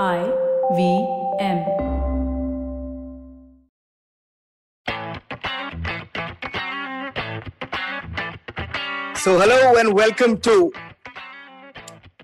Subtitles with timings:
[0.00, 0.32] I
[0.72, 1.06] V
[1.38, 1.66] M.
[9.14, 10.72] So, hello and welcome to.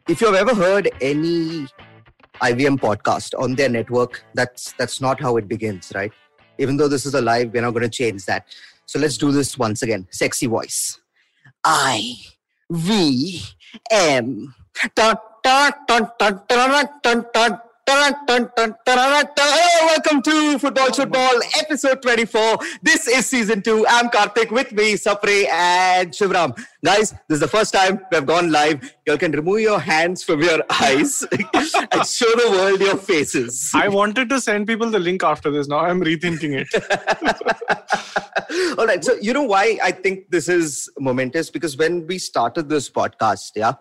[0.09, 1.67] If you've ever heard any
[2.41, 6.13] IVM podcast on their network, that's that's not how it begins, right?
[6.57, 8.47] Even though this is a live, we're not going to change that.
[8.87, 10.09] So let's do this once again.
[10.11, 10.99] Sexy voice.
[11.67, 12.15] I
[12.71, 13.43] V
[13.91, 14.55] M.
[14.95, 15.17] Dun,
[19.37, 22.59] Hello, welcome to Football Football episode 24.
[22.83, 23.87] This is season 2.
[23.89, 26.55] I'm Karthik with me, Sapre and Shivram.
[26.85, 28.95] Guys, this is the first time we've gone live.
[29.07, 33.71] You can remove your hands from your eyes and show the world your faces.
[33.75, 35.67] I wanted to send people the link after this.
[35.67, 36.69] Now I'm rethinking it.
[38.79, 39.03] All right.
[39.03, 41.49] So, you know why I think this is momentous?
[41.49, 43.75] Because when we started this podcast, yeah,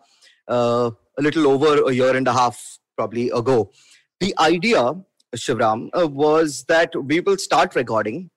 [0.48, 3.72] uh, a little over a year and a half probably ago,
[4.20, 4.94] the idea,
[5.36, 8.30] Shivram, uh, was that we will start recording,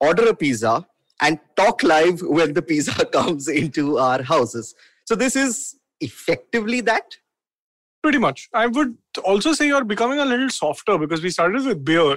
[0.00, 0.86] order a pizza,
[1.20, 4.74] and talk live when the pizza comes into our houses.
[5.06, 7.16] So this is effectively that.
[8.02, 8.48] Pretty much.
[8.52, 12.16] I would also say you're becoming a little softer because we started with beer.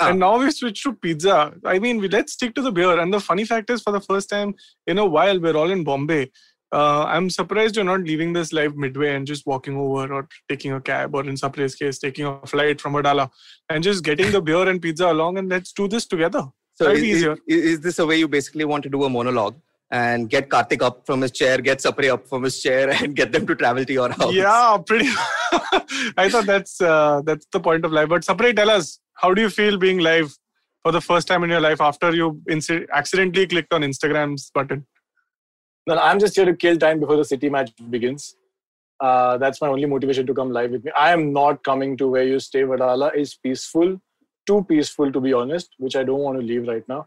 [0.00, 0.10] Ah.
[0.10, 1.52] And now we switched to pizza.
[1.64, 2.98] I mean, we, let's stick to the beer.
[2.98, 4.54] And the funny fact is, for the first time
[4.86, 6.30] in a while, we're all in Bombay.
[6.70, 10.72] Uh, I'm surprised you're not leaving this live midway and just walking over or taking
[10.72, 13.30] a cab or in Sapre's case, taking a flight from Wadala
[13.70, 16.42] and just getting the beer and pizza along and let's do this together.
[16.74, 17.36] So is, easier.
[17.46, 19.56] Is, is this a way you basically want to do a monologue?
[19.90, 23.32] and get Karthik up from his chair, get Sapre up from his chair, and get
[23.32, 24.34] them to travel to your house.
[24.34, 25.08] Yeah, pretty.
[26.16, 28.08] I thought that's uh, that's the point of life.
[28.08, 30.30] But Sapre, tell us, how do you feel being live
[30.82, 34.86] for the first time in your life after you inc- accidentally clicked on Instagram's button?
[35.88, 38.36] Well, I'm just here to kill time before the City match begins.
[39.00, 40.90] Uh, that's my only motivation to come live with me.
[40.94, 42.60] I am not coming to where you stay.
[42.60, 43.98] Wadala is peaceful,
[44.46, 47.06] too peaceful to be honest, which I don't want to leave right now.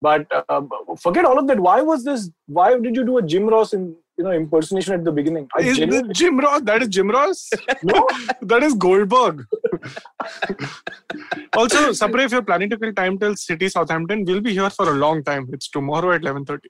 [0.00, 0.62] But uh,
[0.98, 1.60] forget all of that.
[1.60, 2.30] Why was this?
[2.46, 5.48] Why did you do a Jim Ross in you know impersonation at the beginning?
[5.56, 6.14] I is genuinely...
[6.14, 6.60] Jim Ross?
[6.62, 7.50] That is Jim Ross.
[7.82, 8.06] no,
[8.42, 9.44] that is Goldberg.
[11.56, 14.88] also, Sapre, if you're planning to kill time till City Southampton, we'll be here for
[14.92, 15.48] a long time.
[15.52, 16.60] It's tomorrow at 11:30.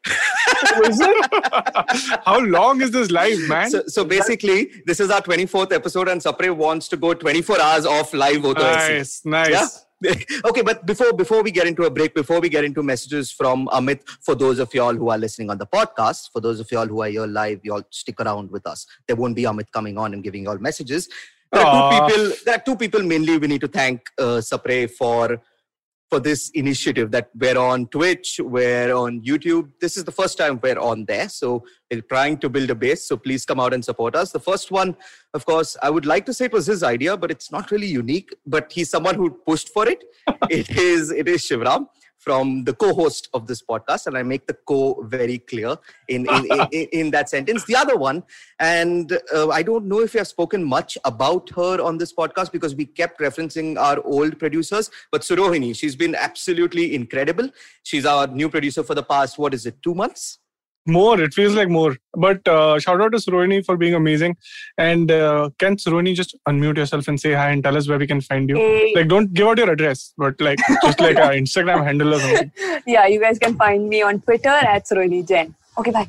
[0.89, 2.21] is it?
[2.25, 3.71] How long is this live, man?
[3.71, 7.87] So, so basically, this is our 24th episode, and Sapre wants to go 24 hours
[7.87, 8.43] off live.
[8.43, 9.51] Nice, nice.
[9.51, 9.67] Yeah?
[10.45, 13.69] okay, but before before we get into a break, before we get into messages from
[13.69, 16.87] Amit, for those of y'all who are listening on the podcast, for those of y'all
[16.87, 18.87] who are here live, y'all stick around with us.
[19.07, 21.09] There won't be Amit coming on and giving y'all messages.
[21.53, 22.37] There are two people.
[22.45, 25.39] There are two people mainly we need to thank uh, Sapre for
[26.13, 29.71] for this initiative that we're on Twitch, we're on YouTube.
[29.81, 31.27] This is the first time we're on there.
[31.31, 33.09] So we're trying to build a base.
[33.09, 34.31] So please come out and support us.
[34.31, 34.95] The first one,
[35.33, 37.87] of course, I would like to say it was his idea, but it's not really
[37.87, 38.29] unique.
[38.47, 40.05] But he's someone who pushed for it.
[40.51, 41.87] it is it is Shivram
[42.23, 45.77] from the co-host of this podcast and i make the co very clear
[46.09, 47.65] in in, in, in, that sentence.
[47.65, 48.23] The other one
[48.59, 52.53] and uh, i don't know if we have spoken much about her on this podcast
[52.53, 57.49] because we kept referencing our old producers but surohini she's been absolutely incredible.
[57.83, 60.39] She's our new producer for the past what is it two months
[60.87, 61.97] more, it feels like more.
[62.15, 64.37] But uh, shout out to Surohini for being amazing.
[64.79, 68.07] And uh, can Surohini just unmute yourself and say hi and tell us where we
[68.07, 68.57] can find you?
[68.57, 68.93] Hey.
[68.95, 72.53] Like, don't give out your address, but like just like an Instagram handle or something.
[72.87, 75.55] Yeah, you guys can find me on Twitter at Surohini Jain.
[75.79, 76.09] Okay, bye.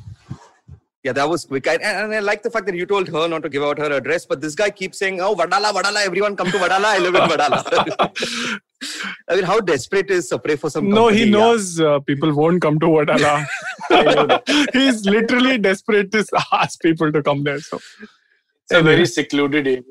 [1.03, 1.67] Yeah, that was quick.
[1.67, 3.91] I, and I like the fact that you told her not to give out her
[3.91, 6.85] address, but this guy keeps saying, "Oh, Wadala, Wadala, everyone come to Wadala.
[6.85, 8.59] I live in Wadala."
[9.29, 10.89] I mean, how desperate is Sapre for some?
[10.89, 13.45] No, he knows uh, people won't come to Wadala.
[14.73, 17.59] He's literally desperate to ask people to come there.
[17.59, 19.83] So it's a very secluded area.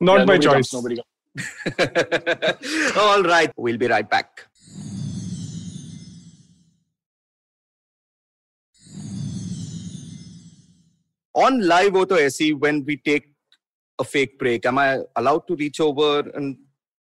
[0.00, 0.70] Not yeah, by choice.
[0.70, 2.96] Comes, nobody comes.
[2.96, 4.47] All right, we'll be right back.
[11.44, 13.32] On live auto SE when we take
[13.98, 14.66] a fake break?
[14.66, 16.56] Am I allowed to reach over and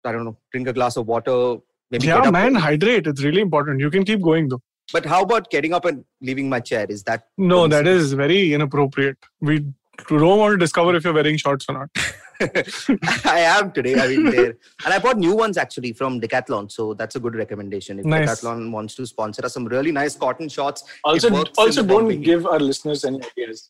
[0.06, 1.58] I don't know, drink a glass of water?
[1.92, 3.08] Maybe yeah, man, hydrate.
[3.08, 3.80] It's really important.
[3.80, 4.62] You can keep going though.
[4.92, 6.86] But how about getting up and leaving my chair?
[6.90, 7.68] Is that no?
[7.68, 9.18] That is very inappropriate.
[9.40, 9.66] We
[10.10, 11.90] don't want to discover if you're wearing shorts or not.
[13.26, 13.96] I am today.
[14.00, 17.36] I mean, there, and I bought new ones actually from Decathlon, so that's a good
[17.36, 18.00] recommendation.
[18.00, 18.28] If nice.
[18.28, 20.84] Decathlon wants to sponsor us, some really nice cotton shorts.
[21.04, 23.70] Also, also don't give our listeners any ideas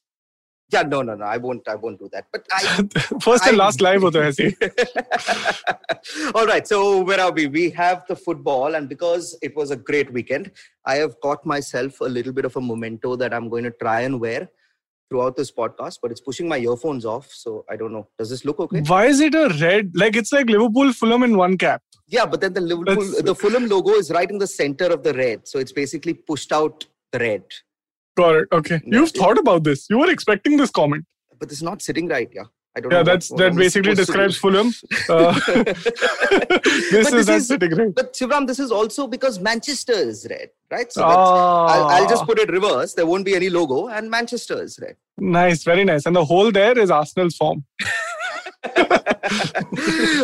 [0.73, 2.25] yeah no no no i won't i won't do that.
[2.31, 2.61] But i
[3.27, 4.47] first I, and last live hota hai
[6.35, 6.79] all right so
[7.09, 7.47] where are we?
[7.47, 10.51] We have the football and because it was a great weekend
[10.85, 14.01] i have got myself a little bit of a memento that i'm going to try
[14.01, 14.49] and wear
[15.09, 18.07] throughout this podcast but it's pushing my earphones off so i don't know.
[18.17, 18.81] Does this look okay?
[18.93, 19.91] Why is it a red?
[20.03, 21.81] Like it's like liverpool fulham in one cap.
[22.07, 23.21] Yeah but then the liverpool That's...
[23.29, 26.51] the fulham logo is right in the center of the red so it's basically pushed
[26.51, 27.43] out the red.
[28.15, 28.47] Got it.
[28.51, 28.81] Okay.
[28.85, 29.87] You've thought about this.
[29.89, 31.05] You were expecting this comment.
[31.39, 32.29] But it's not sitting right.
[32.33, 32.43] Yeah.
[32.75, 32.91] I don't.
[32.91, 34.37] Yeah, what- that's what that I'm basically describes.
[34.37, 34.71] Fulham.
[35.09, 35.83] Uh, this
[37.09, 37.93] But is this not is- sitting right.
[37.93, 40.91] But Shivram, this is also because Manchester is red, right?
[40.91, 42.93] So that's, I'll, I'll just Ah, put it reverse.
[42.93, 44.95] There won't be any logo, and Manchester is red.
[45.19, 46.05] nice, very nice.
[46.07, 47.63] And the whole there is Arsenal's form.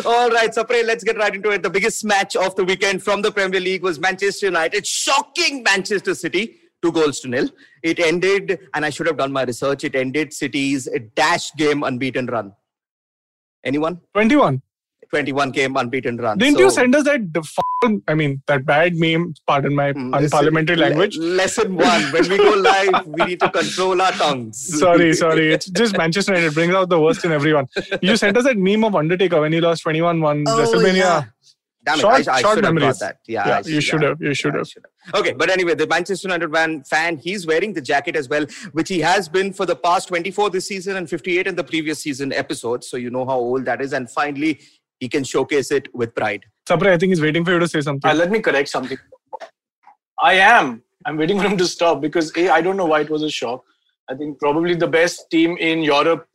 [0.04, 1.62] All right, Sapre, let's get right into it.
[1.62, 6.14] The biggest match of the weekend from the Premier League was Manchester United shocking Manchester
[6.14, 6.56] City.
[6.82, 7.48] Two goals to nil.
[7.82, 9.84] It ended, and I should have done my research.
[9.84, 12.52] It ended City's dash game unbeaten run.
[13.64, 14.00] Anyone?
[14.14, 14.62] 21.
[15.10, 16.38] 21 game unbeaten run.
[16.38, 17.32] Didn't So- you send us that?
[17.34, 19.34] The f- I mean, that bad meme.
[19.46, 21.16] Pardon my Mm, unparliamentary le- language.
[21.18, 24.78] lesson one: When we go live, we need to control our tongues.
[24.78, 25.52] sorry, sorry.
[25.54, 27.66] It's just Manchester United It brings out the worst in everyone.
[28.02, 30.96] You sent us that meme of Undertaker when he lost 21-1 Oh, WrestleMania.
[30.96, 31.24] yeah.
[31.90, 33.18] Damn it, Short- I, I short should have got that.
[33.26, 34.68] Yeah, Yeah, I you should have, you should I have.
[35.14, 38.88] Okay, but anyway, the Manchester United fan, fan, he's wearing the jacket as well, which
[38.88, 42.32] he has been for the past 24 this season and 58 in the previous season
[42.32, 42.88] episodes.
[42.88, 43.92] So you know how old that is.
[43.92, 44.60] And finally,
[45.00, 46.44] he can showcase it with pride.
[46.68, 48.08] Sapre, I think he's waiting for you to say something.
[48.10, 48.98] Uh, let me correct something.
[50.22, 50.82] I am.
[51.06, 53.30] I'm waiting for him to stop because A, I don't know why it was a
[53.30, 53.64] shock.
[54.08, 56.26] I think probably the best team in Europe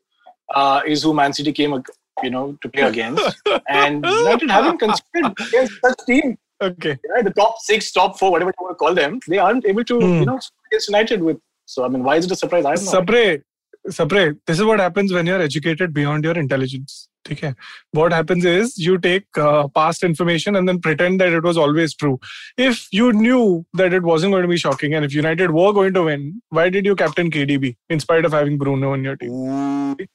[0.54, 1.88] uh, is who Man City came, ag-
[2.24, 3.42] you know, to play against.
[3.70, 6.38] and United haven't considered against such team.
[6.62, 6.98] okay.
[7.14, 7.24] Right?
[7.24, 10.00] The top six, top four, whatever you want to call them, they aren't able to,
[10.00, 10.20] Hmm.
[10.22, 11.38] you know, against United with.
[11.66, 12.66] So I mean, why is it a surprise?
[12.66, 12.92] I don't know.
[12.92, 13.42] Sapre,
[13.90, 17.08] Sapre, this is what happens when you're educated beyond your intelligence.
[17.32, 17.54] Okay.
[17.92, 21.96] What happens is you take uh, past information and then pretend that it was always
[21.96, 22.20] true.
[22.56, 25.94] If you knew that it wasn't going to be shocking and if United were going
[25.96, 29.32] to win, why did you captain KDB in spite of having Bruno in your team?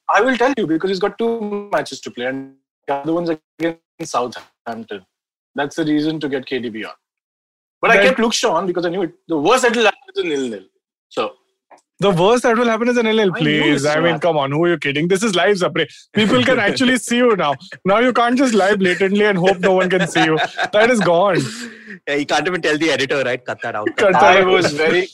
[0.09, 2.55] I will tell you because he's got two matches to play, and
[2.87, 5.05] the other one's against Southampton.
[5.55, 6.95] That's the reason to get KDB on.
[7.81, 9.15] But I kept Luke Shaw on because I knew it.
[9.27, 10.65] The worst that will happen is a nil nil.
[11.09, 11.35] So
[12.01, 13.83] The worst that will happen is an LL, I knew please.
[13.83, 15.07] this I mean, come on, who are you kidding?
[15.07, 15.87] This is live, Sapre.
[16.15, 17.55] People can actually see you now.
[17.85, 20.39] Now you can't just lie blatantly and hope no one can see you.
[20.73, 21.39] That is gone.
[22.09, 23.45] Yeah, he can't even tell the editor, right?
[23.45, 23.87] Cut that out.
[23.97, 24.47] Cut that that I out.
[24.47, 25.09] was very.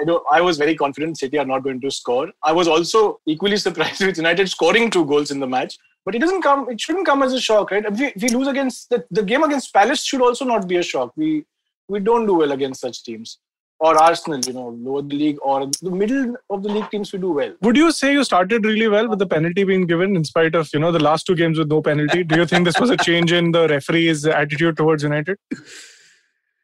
[0.00, 0.24] I don't.
[0.32, 2.32] I was very confident City are not going to score.
[2.42, 5.78] I was also equally surprised with United scoring two goals in the match.
[6.04, 6.68] But it doesn't come.
[6.68, 7.84] It shouldn't come as a shock, right?
[7.84, 10.76] If we, if we lose against the, the game against Palace, should also not be
[10.78, 11.12] a shock.
[11.16, 11.44] We
[11.88, 13.38] we don't do well against such teams,
[13.80, 17.12] or Arsenal, you know, lower the league, or the middle of the league teams.
[17.12, 17.54] We do well.
[17.60, 20.68] Would you say you started really well with the penalty being given in spite of,
[20.72, 22.24] you know, the last two games with no penalty?
[22.24, 25.38] Do you think this was a change in the referee's attitude towards United?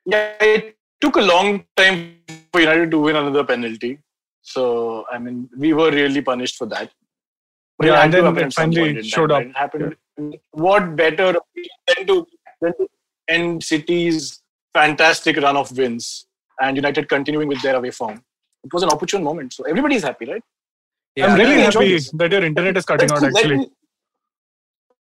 [0.07, 2.17] Yeah, it took a long time
[2.51, 3.99] for United to win another penalty.
[4.41, 6.91] So I mean, we were really punished for that.
[7.79, 9.45] But Yeah, and then it finally point in time, showed up.
[9.55, 9.97] Happened.
[10.53, 11.35] What better
[11.87, 12.27] than to
[12.63, 12.89] than to
[13.29, 14.43] end City's
[14.73, 16.27] fantastic run of wins
[16.61, 18.23] and United continuing with their away form?
[18.65, 19.53] It was an opportune moment.
[19.55, 20.43] So everybody's happy, right?
[21.17, 22.11] Yeah, I'm really happy this.
[22.13, 23.57] that your internet is cutting out Let- let actually.
[23.59, 23.71] me-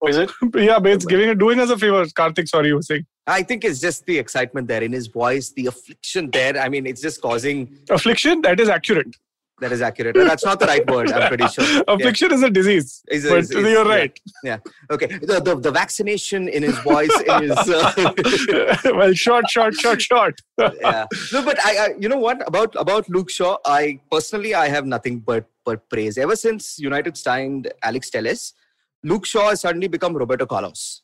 [0.02, 0.32] Oh, is it?
[0.56, 2.06] yeah, but it's giving doing us a favor.
[2.06, 3.06] Karthik, sorry, you were saying.
[3.28, 6.58] I think it's just the excitement there in his voice, the affliction there.
[6.58, 7.78] I mean, it's just causing.
[7.90, 9.14] Affliction, that is accurate.
[9.62, 10.16] That is accurate.
[10.16, 11.12] That's not the right word.
[11.12, 11.66] I'm pretty sure.
[11.90, 11.96] Yeah.
[11.96, 13.04] Affliction is a disease.
[13.10, 14.18] Is a- but is- you're right.
[14.44, 14.52] yeah.
[14.52, 14.62] right.
[14.92, 15.08] Okay.
[15.18, 17.12] The, the the vaccination in his voice
[17.42, 17.52] is.
[17.52, 18.14] Uh,
[19.00, 20.42] well, short, short, short, short.
[20.60, 21.06] yeah.
[21.34, 23.58] No, but I, I, you know what about about Luke Shaw?
[23.66, 26.18] I personally, I have nothing but but praise.
[26.18, 28.54] Ever since United signed Alex Telles,
[29.04, 31.02] Luke Shaw has suddenly become Roberto Carlos.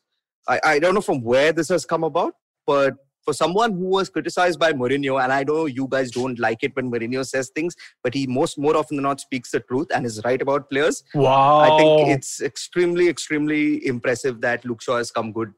[0.47, 2.35] I, I don't know from where this has come about,
[2.67, 2.93] but
[3.25, 6.75] for someone who was criticized by Mourinho, and I know you guys don't like it
[6.75, 10.05] when Mourinho says things, but he most more often than not speaks the truth and
[10.05, 11.03] is right about players.
[11.13, 11.59] Wow.
[11.59, 15.51] I think it's extremely, extremely impressive that Luke Shaw has come good.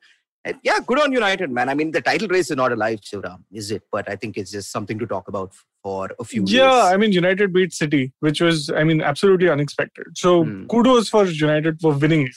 [0.45, 1.67] And yeah, good on United, man.
[1.67, 3.83] I mean, the title race is not alive, Shivram, is it?
[3.91, 5.51] But I think it's just something to talk about
[5.83, 6.93] for a few Yeah, years.
[6.93, 10.05] I mean, United beat City, which was, I mean, absolutely unexpected.
[10.15, 10.67] So Hmm.
[10.67, 12.35] kudos for United for winning it.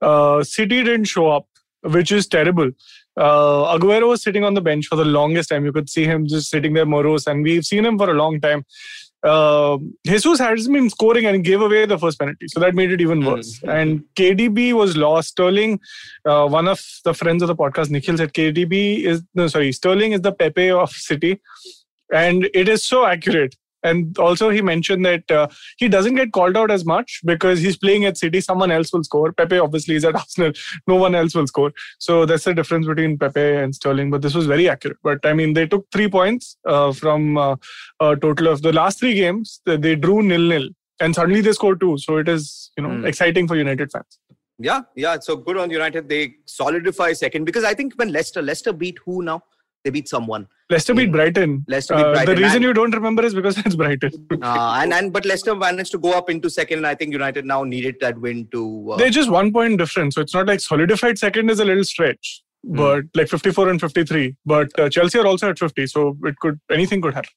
[0.00, 1.46] Uh, City didn't show up,
[1.82, 2.70] which is terrible.
[3.16, 5.64] Uh, Aguero was sitting on the bench for the longest time.
[5.64, 8.40] You could see him just sitting there morose, and we've seen him for a long
[8.40, 8.64] time.
[9.22, 13.00] Uh, Jesus has been scoring and gave away the first penalty, so that made it
[13.00, 13.62] even worse.
[13.62, 15.28] And KDB was lost.
[15.28, 15.78] Sterling,
[16.24, 20.12] uh, one of the friends of the podcast, Nikhil said KDB is no, sorry, Sterling
[20.12, 21.40] is the Pepe of City,
[22.12, 23.54] and it is so accurate.
[23.82, 25.48] And also, he mentioned that uh,
[25.78, 28.40] he doesn't get called out as much because he's playing at City.
[28.40, 29.32] Someone else will score.
[29.32, 30.52] Pepe obviously is at Arsenal.
[30.86, 31.72] No one else will score.
[31.98, 34.10] So that's the difference between Pepe and Sterling.
[34.10, 34.98] But this was very accurate.
[35.02, 37.56] But I mean, they took three points uh, from uh,
[38.00, 39.60] a total of the last three games.
[39.66, 40.68] They they drew nil nil.
[41.00, 41.98] and suddenly they score two.
[41.98, 43.04] So it is you know Hmm.
[43.10, 44.18] exciting for United fans.
[44.58, 45.18] Yeah, yeah.
[45.20, 46.08] So good on United.
[46.08, 49.40] They solidify second because I think when Leicester, Leicester beat who now?
[49.84, 50.46] They beat someone.
[50.70, 51.10] Leicester beat.
[51.10, 51.64] Brighton.
[51.68, 52.34] Leicester beat Uh, Brighton.
[52.34, 54.12] The reason and, you don't remember is because it's Brighton.
[54.42, 56.78] uh, and and but Leicester managed to go up into second.
[56.78, 58.92] And I think United now needed that win to.
[58.92, 61.84] Uh, They're just one point difference, so it's not like solidified second is a little
[61.84, 62.42] stretch.
[62.64, 62.76] Hmm.
[62.76, 64.36] But like 54 and 53.
[64.46, 67.30] But uh, Chelsea are also at 50, so it could anything could happen.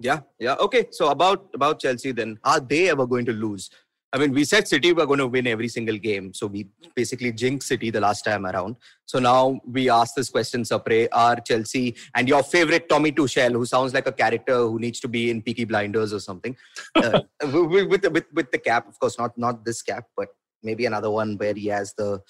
[0.00, 0.56] Yeah, yeah.
[0.58, 3.70] Okay, so about about Chelsea then, are they ever going to lose?
[4.14, 7.32] I mean, we said City were going to win every single game, so we basically
[7.32, 8.76] jinxed City the last time around.
[9.06, 13.64] So now we ask this question, Sapre, are Chelsea and your favorite Tommy Tuchel, who
[13.64, 16.54] sounds like a character who needs to be in Peaky Blinders or something,
[16.96, 20.28] uh, with, with, the- with the cap, of course, not not this cap, but
[20.62, 22.20] maybe another one where he has the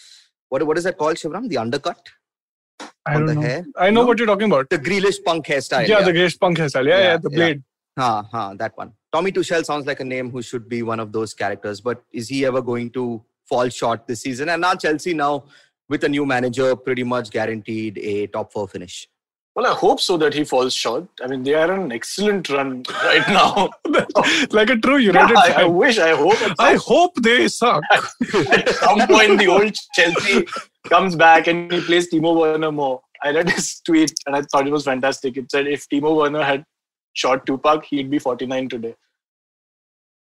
[0.51, 1.49] what what is that called, Shivram?
[1.49, 2.09] The undercut
[3.05, 3.41] I on the know.
[3.41, 4.07] hair, I know No?
[4.07, 4.71] what you're talking about.
[4.71, 5.89] the Grealish punk hairstyle.
[5.89, 6.87] yeah, the Grace Punk hairstyle.
[6.89, 7.37] Yeah, yeah, Yeah, the yeah.
[7.37, 7.62] blade.
[7.99, 8.93] Ha, ha, that one.
[9.12, 12.28] Tommy Tuchel sounds like a name who should be one of those characters, but is
[12.28, 14.49] he ever going to fall short this season?
[14.49, 15.45] And now Chelsea now
[15.88, 19.07] with a new manager pretty much guaranteed a top four finish.
[19.54, 21.09] Well, I hope so that he falls short.
[21.23, 23.69] I mean, they are on an excellent run right now.
[24.50, 27.83] like a true Yeah, United I, I wish, I hope I hope they suck.
[27.92, 30.47] at some point the old Chelsea
[30.88, 33.02] comes back and he plays Timo Werner more.
[33.23, 35.37] I read his tweet and I thought it was fantastic.
[35.37, 36.64] It said if Timo Werner had
[37.12, 38.95] shot Tupac, he'd be 49 today.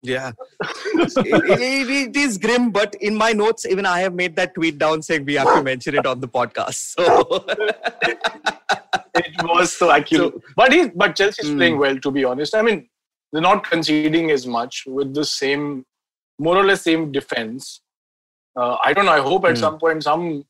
[0.04, 0.32] Yeah.
[0.62, 4.78] it, it- it is grim, but in my notes, even I have made that tweet
[4.78, 6.76] down saying we have to mention it on the podcast.
[6.96, 7.46] So
[9.16, 10.34] It was so accurate.
[10.34, 11.58] So- but he, but Chelsea's Hmm.
[11.58, 12.54] playing well, to be honest.
[12.56, 12.88] I mean,
[13.34, 15.86] they're not conceding as much with the same,
[16.40, 17.82] more or less same defense.
[18.56, 19.12] Uh, I don't know.
[19.12, 19.62] I hope at Hmm.
[19.62, 20.46] some point some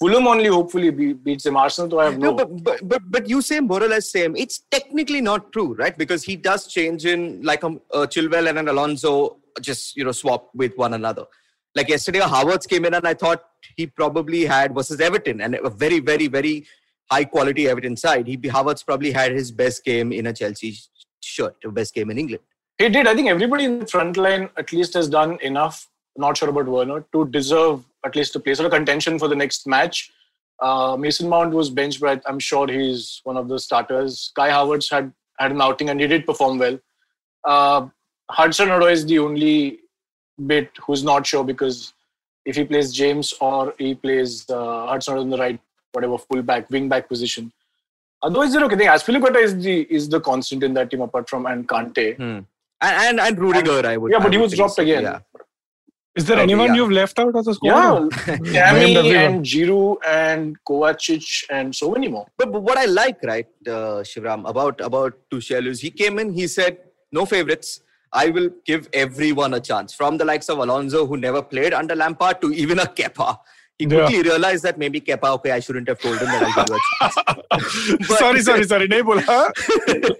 [0.00, 1.56] Fulham only hopefully be, beats them.
[1.56, 2.36] Arsenal, though I have No, no.
[2.36, 4.34] but, but but but you say more or less same.
[4.34, 5.96] It's technically not true, right?
[5.96, 10.12] Because he does change in like a, a Chilwell and an Alonso just you know
[10.12, 11.26] swap with one another.
[11.74, 13.44] Like yesterday, Havertz came in and I thought
[13.76, 16.66] he probably had versus Everton and a very very very
[17.10, 18.26] high quality Everton side.
[18.26, 20.78] He Havertz probably had his best game in a Chelsea
[21.20, 22.42] shirt, best game in England.
[22.78, 23.06] He did.
[23.06, 25.88] I think everybody in the front line at least has done enough.
[26.16, 29.36] Not sure about Werner to deserve at least a place or a contention for the
[29.36, 30.10] next match.
[30.60, 34.30] Uh, Mason Mount was benched, but I'm sure he's one of the starters.
[34.34, 36.78] Kai Havertz had had an outing and he did perform well.
[37.44, 37.86] Uh,
[38.30, 39.80] Hudson Odoi is the only
[40.46, 41.94] bit who's not sure because
[42.44, 45.58] if he plays James or he plays uh, Hudson on the right,
[45.92, 47.52] whatever fullback, wing back position.
[48.22, 48.88] Otherwise, they're okay.
[48.88, 52.18] I think Azpilicueta is the is the constant in that team apart from and Kante.
[52.82, 54.12] And and, and Rudiger, I would.
[54.12, 55.02] Yeah, but he was dropped so, again.
[55.02, 55.18] Yeah.
[56.20, 56.74] Is there anyone yeah.
[56.74, 58.12] you've left out of the squad?
[58.26, 59.24] Yeah, Named Tammy everyone.
[59.24, 62.26] and Giroud and Kovacic and so many more.
[62.36, 66.32] But, but what I like, right, uh, Shivram, about about Tuchel is he came in,
[66.40, 66.78] he said,
[67.10, 67.80] no favorites.
[68.12, 69.94] I will give everyone a chance.
[69.94, 73.38] From the likes of Alonso, who never played under Lampard, to even a Kepa
[73.80, 74.32] he quickly yeah.
[74.32, 78.16] realized that maybe Kepa, okay, I shouldn't have told him that I'll give you a
[78.18, 78.86] sorry, sorry, sorry.
[78.88, 79.22] Nahi bola.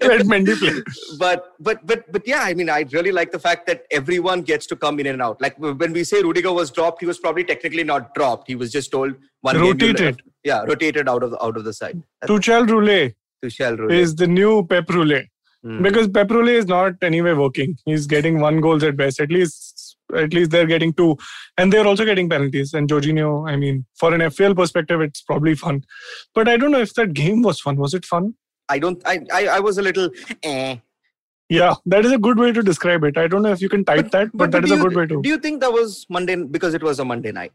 [0.09, 0.81] Let Mendy play.
[1.19, 4.65] But, but, but, but yeah, I mean, I really like the fact that everyone gets
[4.67, 5.39] to come in and out.
[5.39, 8.47] Like when we say Rudiger was dropped, he was probably technically not dropped.
[8.47, 10.23] He was just told one Rotated.
[10.43, 12.01] yeah, rotated out of the, out of the side.
[12.25, 13.13] Tuchel Roulette.
[13.45, 13.99] Tuchel Roulette.
[13.99, 15.27] Is the new Pep Roulette.
[15.63, 15.83] Mm.
[15.83, 17.77] Because Pep Roulette is not anyway working.
[17.85, 19.19] He's getting one goals at best.
[19.19, 19.77] At least
[20.15, 21.17] at least they're getting two,
[21.57, 22.73] and they're also getting penalties.
[22.73, 25.83] And Jorginho, I mean, for an FPL perspective, it's probably fun.
[26.33, 27.77] But I don't know if that game was fun.
[27.77, 28.35] Was it fun?
[28.69, 29.01] I don't.
[29.05, 30.09] I, I I was a little.
[30.43, 30.77] Eh.
[31.49, 33.17] Yeah, that is a good way to describe it.
[33.17, 35.05] I don't know if you can type that, but, that do is a good way
[35.05, 35.21] to.
[35.21, 37.51] Do you think that was Monday because it was a Monday night?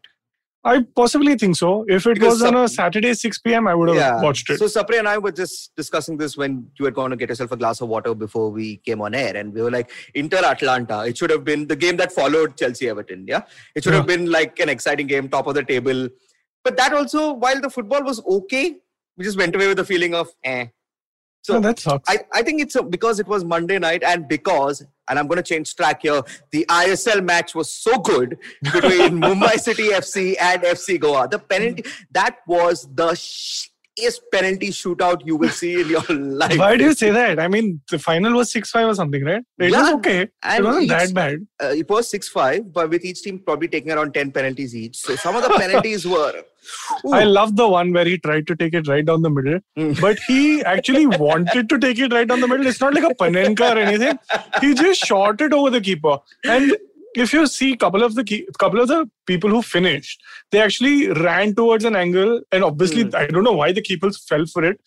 [0.67, 1.85] I possibly think so.
[1.87, 4.59] If it Because was on a Saturday 6 p.m., I would have watched it.
[4.59, 7.53] So Sapre and I were just discussing this when you were going to get yourself
[7.53, 11.05] a glass of water before we came on air, and we were like, Inter Atalanta.
[11.07, 13.27] It should have been the game that followed Chelsea Everton.
[13.29, 13.43] Yeah,
[13.77, 16.09] it should have been like an exciting game, top of the table.
[16.65, 18.77] But that also, while the football was okay,
[19.17, 20.67] we just went away with the feeling of eh.
[21.43, 22.11] So No, that sucks.
[22.11, 25.37] I, I think it's a, because it was Monday night and because, and I'm going
[25.37, 30.63] to change track here, the ISL match was so good between Mumbai City FC and
[30.63, 31.29] FC Goa.
[31.29, 36.59] The penalty, that was the shittiest penalty shootout you will see in your life.
[36.59, 37.39] Why do you say that?
[37.41, 39.43] I mean, the final was 6 5 or something, right?
[39.59, 40.21] It was Yeah, okay.
[40.23, 41.47] It wasn't each- that bad.
[41.63, 44.97] Uh, it was 6 5, but with each team probably taking around 10 penalties each.
[44.97, 46.43] So some of the penalties were.
[47.05, 47.13] Ooh.
[47.13, 50.01] I love the one where he tried to take it right down the middle, Mm.
[50.01, 52.67] but he actually wanted to take it right down the middle.
[52.67, 54.19] It's not like a panenka or anything.
[54.61, 56.19] He just shot it over the keeper.
[56.45, 56.77] And
[57.15, 61.09] if you see couple of the key, couple of the people who finished, they actually
[61.09, 63.15] ran towards an angle, and obviously Mm.
[63.15, 64.81] I don't know why the keepers fell for it.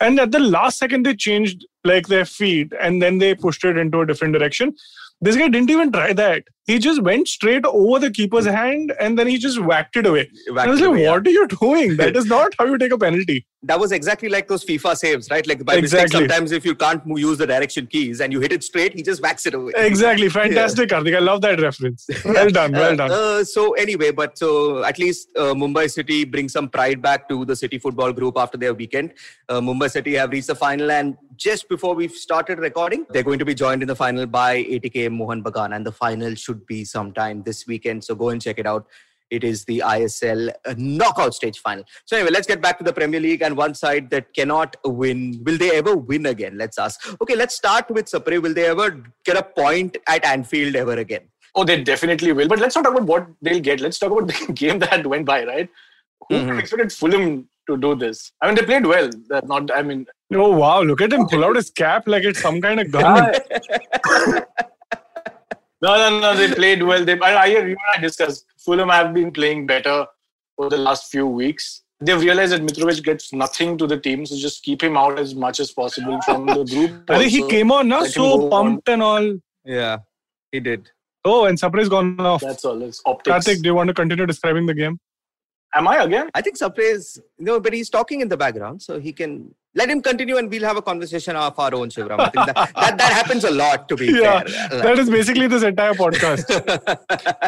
[0.00, 3.76] And at the last second, they changed like their feet, and then they pushed it
[3.76, 4.74] into a different direction.
[5.20, 6.42] This guy didn't even try that.
[6.66, 10.30] He just went straight over the keeper's hand and then he just whacked it away.
[10.48, 11.10] Whacked I was like, away, yeah.
[11.12, 11.96] what are you doing?
[11.98, 13.46] That is not how you take a penalty.
[13.66, 15.46] That was exactly like those FIFA saves, right?
[15.46, 18.52] Like by mistake, sometimes if you can't mo- use the direction keys and you hit
[18.52, 19.72] it straight, he just whacks it away.
[19.76, 20.28] Exactly.
[20.40, 21.16] Fantastic, Karthik.
[21.16, 22.06] I love that reference.
[22.24, 22.72] Well done.
[22.72, 23.10] Well Uh, done.
[23.10, 27.44] uh, so anyway, but so at least uh, Mumbai City brings some pride back to
[27.44, 29.12] the City Football Group after their weekend.
[29.48, 33.38] Uh, Mumbai City have reached the final, and just before we've started recording, they're going
[33.38, 36.84] to be joined in the final by ATK Mohan Bagan, and the final should be
[36.84, 38.04] sometime this weekend.
[38.04, 38.86] So go and check it out.
[39.30, 41.82] It is the ISL uh, knockout stage final.
[42.04, 45.42] So anyway, let's get back to the Premier League and one side that cannot win.
[45.44, 46.56] Will they ever win again?
[46.58, 47.00] Let's ask.
[47.20, 48.40] Okay, let's start with Sapre.
[48.40, 51.22] Will they ever get a point at Anfield ever again?
[51.56, 52.48] Oh, they definitely will.
[52.48, 53.80] But let's not talk about what they'll get.
[53.80, 55.68] Let's talk about the game that went by, right?
[56.28, 56.58] Who Mhm.
[56.60, 58.30] expected Fulham to do this?
[58.40, 59.10] I mean, they played well.
[59.28, 59.70] They're not.
[59.74, 60.82] I mean, Oh, wow.
[60.82, 63.32] Look at him pull out his cap like it's some kind of gun.
[65.84, 66.36] no, no, no.
[66.36, 67.04] They played well.
[67.04, 68.46] They, I, I, you and I discussed.
[68.58, 70.06] Fulham have been playing better
[70.56, 71.82] for the last few weeks.
[72.00, 75.34] They've realized that Mitrovic gets nothing to the team, so just keep him out as
[75.34, 77.10] much as possible from the group.
[77.10, 79.38] I think he came on now, so go pumped and all.
[79.64, 79.98] Yeah,
[80.52, 80.90] he did.
[81.24, 82.42] Oh, and Sapre is gone off.
[82.42, 82.82] That's all.
[82.82, 83.46] It's optics.
[83.46, 84.98] Karthik, do you want to continue describing the game?
[85.74, 86.30] Am I again?
[86.34, 89.90] I think Sapre is no, but he's talking in the background, so he can let
[89.90, 92.20] him continue, and we'll have a conversation of our own, Shivram.
[92.20, 94.82] I think that, that, that happens a lot, to be Yeah, fair.
[94.82, 96.44] That is basically this entire podcast.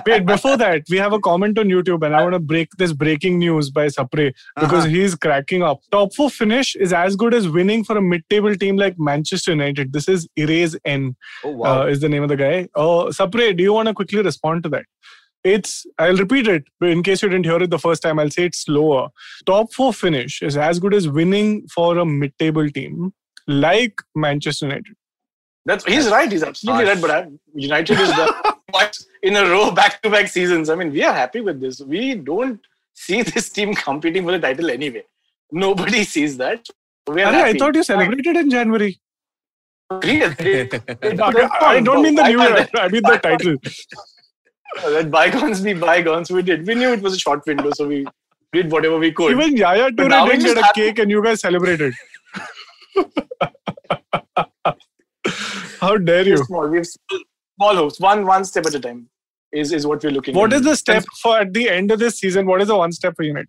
[0.06, 2.92] Wait, before that, we have a comment on YouTube, and I want to break this
[2.92, 4.86] breaking news by Sapre because Uh-huh.
[4.88, 5.80] he's cracking up.
[5.90, 9.92] Top four finish is as good as winning for a mid-table team like Manchester United.
[9.92, 11.14] This is Erase N,
[11.44, 11.82] oh wow!
[11.82, 12.68] uh, is the name of the guy.
[12.74, 14.84] Oh, Sapre, do you want to quickly respond to that?
[15.54, 18.30] It's, I'll repeat it but in case you didn't hear it the first time, I'll
[18.30, 19.08] say it slower.
[19.46, 23.12] Top four finish is as good as winning for a mid table team
[23.46, 24.94] like Manchester United.
[25.64, 26.30] That's he's right.
[26.30, 27.02] He's absolutely Harsh.
[27.02, 27.24] right.
[27.26, 30.68] But United is the twice in a row, back-to-back seasons.
[30.70, 31.80] I mean, we are happy with this.
[31.80, 32.60] We don't
[32.94, 35.04] see this team competing for the title anyway.
[35.52, 36.66] Nobody sees that.
[37.08, 38.98] We are Arey, I thought you celebrated in January.
[39.90, 40.34] Really?
[40.34, 42.68] They- they- I don't mean the new year.
[42.74, 43.56] I mean the title.
[44.84, 46.30] Let bygones be bygones.
[46.30, 46.66] We did.
[46.66, 48.06] We knew it was a short window, so we
[48.52, 49.32] did whatever we could.
[49.32, 51.94] Even Yaya Toure didn't get a cake and you guys celebrated.
[55.80, 56.36] How dare you?
[56.38, 56.68] small.
[56.68, 58.00] We have small, hopes.
[58.00, 59.08] One one step at a time
[59.52, 60.34] is is what we're looking.
[60.34, 60.60] What at.
[60.60, 62.46] is the step for at the end of this season?
[62.46, 63.48] What is the one step for United?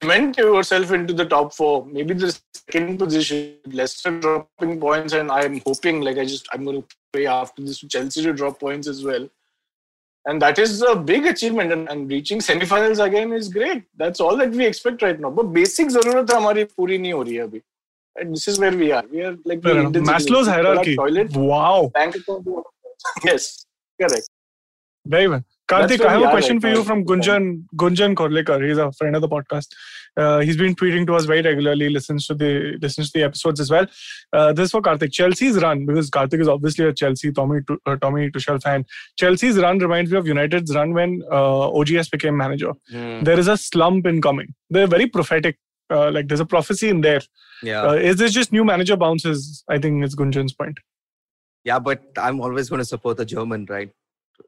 [0.00, 5.60] cement yourself into the top four, maybe the second position, Leicester dropping points, and I'm
[5.66, 8.88] hoping, like I just, I'm going to pray after this to Chelsea to drop points
[8.88, 9.28] as well
[10.26, 11.72] and that is a big achievement.
[11.72, 13.84] And, and reaching semifinals again is great.
[13.96, 15.30] That's all that we expect right now.
[15.30, 17.62] But basic zarurat hamari puri nahi ho rahi hai abhi.
[18.16, 19.04] And this is where we are.
[19.10, 20.96] We are like the maslow's hierarchy.
[20.96, 21.90] toilet wow.
[21.92, 22.46] Bank account.
[23.24, 23.66] Yes.
[24.00, 24.28] Correct.
[25.04, 25.44] Very well.
[25.68, 26.74] Karthik, I have a question right for now.
[26.76, 28.66] you from Gunjan Gunjan Korlekar.
[28.68, 29.68] He's a friend of the podcast.
[30.16, 31.88] Uh, he's been tweeting to us very regularly.
[31.88, 33.86] Listens to the listens to the episodes as well.
[34.32, 35.10] Uh, this is for Karthik.
[35.12, 38.84] Chelsea's run because Karthik is obviously a Chelsea Tommy uh, Tommy Tuchel fan.
[39.18, 42.72] Chelsea's run reminds me of United's run when uh, OGS became manager.
[42.90, 44.54] Hmm, There is a slump incoming.
[44.70, 45.58] They're very prophetic.
[45.90, 47.20] Uh, like there's a prophecy in there.
[47.62, 49.64] yeah, Uh, is this just new manager bounces?
[49.68, 50.78] I think it's Gunjan's point.
[51.64, 53.90] yeah, but I'm always going to support the German, right?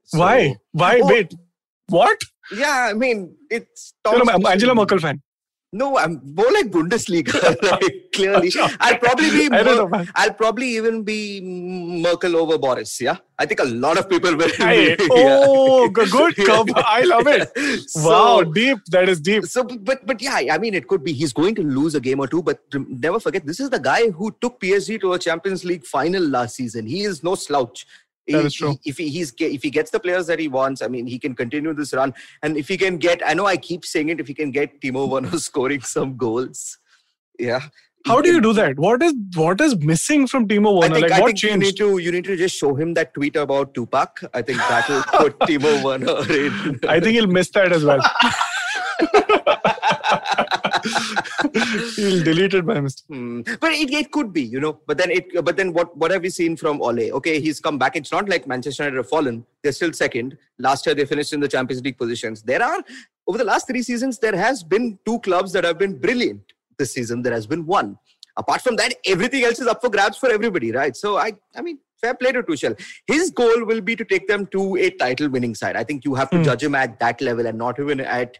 [0.05, 0.57] So- Why?
[0.73, 1.01] Why?
[1.03, 1.07] Oh.
[1.09, 1.35] Wait.
[1.89, 2.19] What?
[2.53, 5.23] Yeah, I mean, it's You're Thomas an Angela Merkel fan.
[5.73, 7.35] No, I'm more like Bundesliga.
[7.71, 9.49] like, clearly, I'll probably be.
[9.51, 13.01] More, know, I'll probably even be Merkel over Boris.
[13.01, 14.49] Yeah, I think a lot of people will.
[14.57, 16.73] Hey, oh, good, good cover.
[16.77, 17.51] I love it.
[17.97, 18.79] Wow, deep.
[18.91, 19.45] That is deep.
[19.45, 22.21] So, but but yeah, I mean, it could be he's going to lose a game
[22.21, 22.43] or two.
[22.43, 26.23] But never forget, this is the guy who took PSG to a Champions League final
[26.23, 26.87] last season.
[26.87, 27.87] He is no slouch.
[28.29, 28.77] That is true.
[28.85, 31.35] If he, he's if he gets the players that he wants, I mean, he can
[31.35, 32.13] continue this run.
[32.43, 34.81] And if he can get, I know I keep saying it, if he can get
[34.81, 36.79] Timo Werner scoring some goals,
[37.39, 37.69] yeah.
[38.07, 38.79] How do you do that?
[38.79, 40.95] What is what is missing from Timo I Werner?
[40.95, 43.13] think, Like I what think you need to you need to just show him that
[43.15, 44.21] tweet about Tupac.
[44.33, 46.79] I think that will put Timo Werner in.
[46.89, 48.01] I think he'll miss that as well.
[51.97, 53.07] he'll delete it by mistake.
[53.09, 53.41] Hmm.
[53.61, 54.81] But it, it could be, you know.
[54.87, 55.45] But then it.
[55.45, 55.97] But then what?
[55.97, 57.11] What have we seen from Ole?
[57.13, 57.97] Okay, he's come back.
[57.97, 59.45] It's not like Manchester United have fallen.
[59.63, 60.37] They're still second.
[60.59, 62.43] Last year they finished in the Champions League positions.
[62.43, 62.83] There are
[63.27, 66.43] over the last three seasons there has been two clubs that have been brilliant.
[66.79, 67.99] This season there has been one.
[68.39, 70.95] Apart from that, everything else is up for grabs for everybody, right?
[70.95, 72.79] So I, I mean, fair play to Tuchel.
[73.07, 75.75] His goal will be to take them to a title-winning side.
[75.75, 76.43] I think you have to Hmm.
[76.45, 78.37] judge him at that level and not even at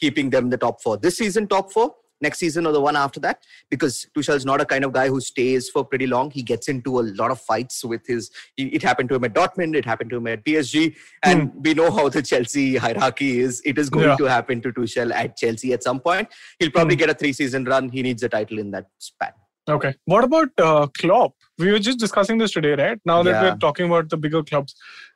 [0.00, 0.96] keeping them in the top four.
[0.96, 1.94] This season, top four.
[2.24, 5.20] next season or the one after that because Tuchel's not a kind of guy who
[5.26, 6.30] stays for pretty long.
[6.30, 8.30] He gets into a lot of fights with his.
[8.58, 9.74] It happened to him at Dortmund.
[9.74, 13.62] It happened to him at PSG, and we know how the Chelsea hierarchy is.
[13.64, 14.08] It is going.
[14.10, 14.16] Yeah.
[14.16, 16.28] to happen to Tuchel at Chelsea at some point.
[16.58, 17.04] He'll probably Hmm.
[17.04, 17.88] get a three-season run.
[17.88, 19.32] He needs a title in that span.
[19.70, 19.94] Okay.
[20.04, 21.32] What about uh, Klopp?
[21.58, 22.98] We were just discussing this today, right?
[23.04, 23.42] Now that Yeah.
[23.42, 24.74] we're talking about the bigger clubs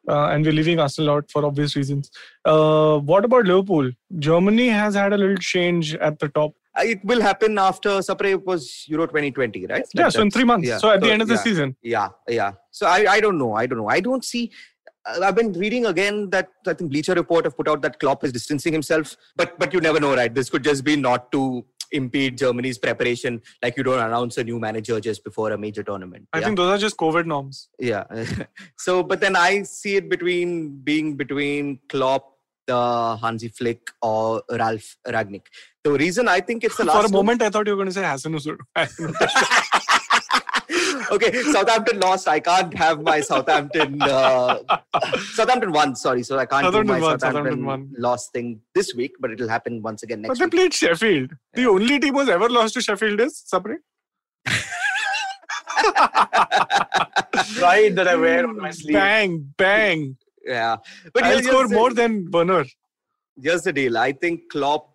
[0.08, 2.10] uh, and we're leaving Arsenal out for obvious reasons.
[2.44, 3.90] Uh, what about Liverpool?
[4.18, 6.52] Germany has had a little change at the top.
[6.78, 9.86] Uh, It will happen after Sapre was Euro 2020, right?
[9.94, 10.68] Yeah, so in three months.
[10.68, 10.78] yeah.
[10.78, 11.76] So at the end of the season.
[11.82, 12.52] Yeah, yeah.
[12.70, 13.54] So I, I don't know.
[13.54, 13.88] I don't know.
[13.88, 14.50] I don't see.
[15.06, 18.24] uh, I've been reading again that I think Bleacher Report have put out that Klopp
[18.24, 20.32] is distancing himself, but but you never know, right?
[20.38, 21.40] This could just be not to
[21.92, 26.26] impede Germany's preparation, like you don't announce a new manager just before a major tournament.
[26.32, 26.46] I yeah?
[26.46, 27.68] think those are just COVID norms.
[27.78, 28.04] yeah.
[28.78, 32.30] so, but then I see it between being between Klopp,
[32.66, 35.46] the Hansi Flick, or Ralf Rangnick.
[35.82, 37.76] The reason I think it's the last For a one- moment, I thought you were
[37.76, 38.58] going to say Hassan Usud.
[41.12, 42.28] okay, Southampton lost.
[42.28, 44.00] I can't have my Southampton.
[44.02, 44.58] Uh,
[45.34, 45.94] Southampton won.
[45.96, 47.94] Sorry, so I can't Southampton do my won, Southampton, Southampton won.
[47.98, 50.28] loss thing this week, but it'll happen once again next.
[50.28, 50.52] but next they week.
[50.52, 51.30] played Sheffield.
[51.54, 53.76] The only team who's ever lost to Sheffield is Sapre.
[57.60, 58.94] right that I wear on my sleeve.
[58.94, 60.16] Bang, bang.
[60.44, 60.76] Yeah,
[61.12, 62.64] but I'll here's score the- more than Werner.
[63.40, 63.98] Here's the deal.
[63.98, 64.90] I think Klopp,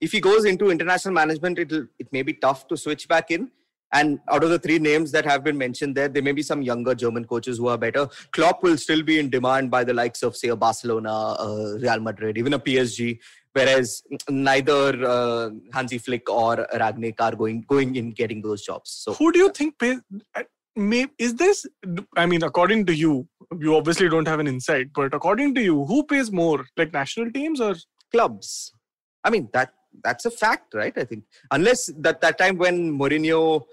[0.00, 3.50] if he goes into international management, it'll it may be tough to switch back in.
[3.92, 6.62] And out of the three names that have been mentioned there, there may be some
[6.62, 8.08] younger German coaches who are better.
[8.32, 12.00] Klopp will still be in demand by the likes of, say, a Barcelona, uh, Real
[12.00, 13.18] Madrid, even a PSG.
[13.52, 18.90] Whereas neither uh, Hansi Flick or Rangnick are going going in getting those jobs.
[18.90, 20.00] So Who do you think pays?
[20.34, 20.42] uh,
[20.76, 21.66] May, is this?
[22.16, 23.26] I mean, according to you,
[23.58, 27.32] you obviously don't have an insight, but according to you, who pays more, like national
[27.32, 27.74] teams or?
[28.10, 28.72] clubs.
[29.24, 29.72] I mean that
[30.04, 30.96] that's a fact, right?
[30.96, 33.64] I think unless that that time when Mourinho.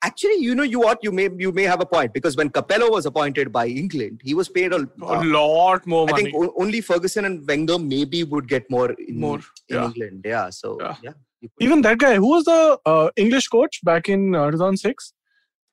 [0.00, 2.88] Actually, you know, you what you may you may have a point because when Capello
[2.88, 4.76] was appointed by England, he was paid a.
[5.02, 6.22] a lot more I money.
[6.22, 9.38] think o- only Ferguson and Wenger maybe would get more in, More,
[9.68, 9.84] in yeah.
[9.86, 10.20] England.
[10.24, 10.94] Yeah, so Yeah.
[11.02, 11.48] yeah.
[11.60, 15.12] Even that guy, who was the uh, English coach back in uh, 2006?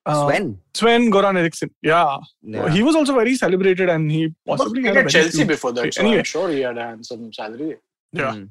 [0.04, 0.58] Uh, Sven.
[0.74, 1.70] Sven Goran Eriksson.
[1.82, 2.16] Yeah.
[2.42, 2.68] Yeah.
[2.70, 5.72] he was also very celebrated, and he He was possibly played had a Chelsea before
[5.72, 6.18] that, so Anyway.
[6.18, 7.76] I'm sure he had a handsome salary.
[8.12, 8.50] Yeah, Mm.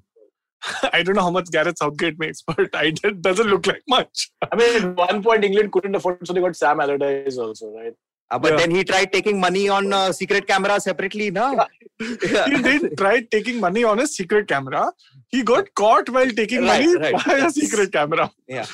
[0.94, 4.32] I don't know how much Gareth Southgate makes, but I it doesn't look like much.
[4.52, 7.94] I mean, at one point England couldn't afford, so they got Sam Allardyce also, right?
[8.32, 8.58] Uh, but Yeah.
[8.58, 11.30] then he tried taking money on uh, secret camera separately.
[11.30, 11.66] No,
[12.00, 14.92] he did try taking money on a secret camera.
[15.28, 17.26] He got caught while taking Right, money right.
[17.26, 18.32] by a secret camera.
[18.48, 18.66] Yeah.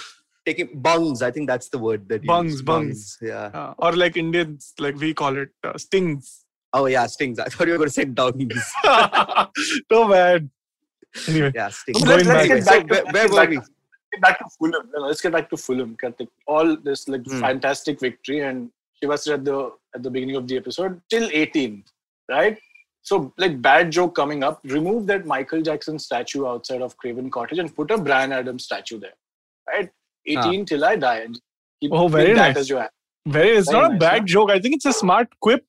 [0.45, 1.21] Taking bungs.
[1.21, 2.65] I think that's the word that Bungs, used.
[2.65, 3.17] bungs.
[3.21, 3.51] Yeah.
[3.53, 6.45] Uh, or like Indians, like we call it, uh, stings.
[6.73, 7.37] Oh yeah, stings.
[7.37, 8.53] I thought you were going to say dungs.
[9.91, 10.49] so bad.
[11.27, 12.03] Anyway, Yeah, stings.
[12.03, 12.47] Going let's, back.
[12.47, 13.55] get So back to, where, where were back we?
[13.57, 14.89] to- back to Fulham.
[14.93, 15.95] No, let's get back to Fulham.
[16.47, 17.39] All this like Hmm.
[17.39, 18.69] fantastic victory, and
[19.01, 21.83] Shiva said at the at the beginning of the episode, till 18,
[22.29, 22.57] right?
[23.03, 24.59] So like bad joke coming up.
[24.63, 28.99] Remove that Michael Jackson statue outside of Craven Cottage and put a Bryan Adams statue
[28.99, 29.13] there,
[29.67, 29.89] right?
[30.25, 31.17] 18 till I die.
[31.19, 31.39] And
[31.81, 32.57] keep Oh, keep very that nice.
[32.57, 32.87] as your
[33.25, 33.57] very.
[33.57, 34.33] It's Very not a bad yeah.
[34.33, 34.51] joke.
[34.51, 35.65] I think it's a smart quip.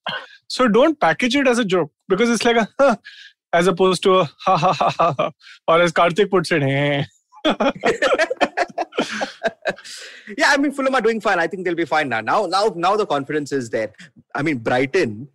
[0.48, 2.96] So don't package it as a joke because it's like a huh,
[3.52, 5.30] as opposed to a ha ha ha ha, ha.
[5.68, 7.04] or as Karthik puts it, eh.
[10.36, 11.38] yeah, I mean Fulham are doing fine.
[11.38, 12.20] I think they'll be fine now.
[12.20, 13.92] Now, now, now the confidence is there.
[14.34, 15.28] I mean Brighton.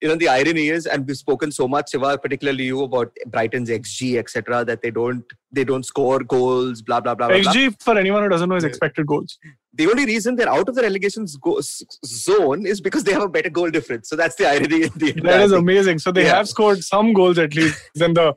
[0.00, 3.68] You know the irony is, and we've spoken so much, Shiva, particularly you about Brighton's
[3.68, 7.26] XG, etc., that they don't they don't score goals, blah blah blah.
[7.26, 7.52] blah, blah.
[7.52, 9.38] XG for anyone who doesn't know is expected goals.
[9.78, 13.22] The only reason they're out of the relegation go- s- zone is because they have
[13.22, 14.08] a better goal difference.
[14.08, 14.82] So that's the irony.
[14.86, 16.00] In the That is amazing.
[16.00, 16.36] So they Yeah.
[16.38, 18.34] have scored some goals at least than the,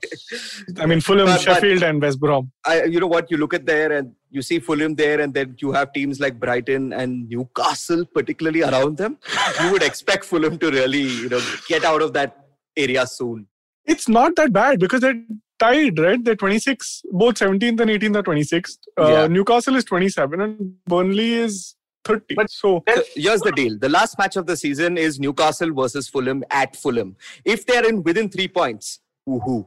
[0.79, 2.51] I mean, Fulham, But- but- Sheffield, and West Brom.
[2.63, 3.31] I, you know what?
[3.31, 6.39] You look at there and you see Fulham there, and then you have teams like
[6.39, 9.17] Brighton and Newcastle, particularly around them.
[9.63, 12.37] You would expect Fulham to really, you know, get out of that
[12.77, 13.47] area soon.
[13.85, 15.21] It's not that bad because they're
[15.63, 16.23] tied, right?
[16.23, 18.77] They're 26, both 17th and 18th are 26th.
[18.99, 19.27] Uh, Yeah.
[19.27, 22.35] Newcastle is 27 and Burnley is 30.
[22.39, 26.07] But- so So here's the deal: the last match of the season is Newcastle versus
[26.15, 27.15] Fulham at Fulham.
[27.55, 29.59] If they're in within three points, woohoo!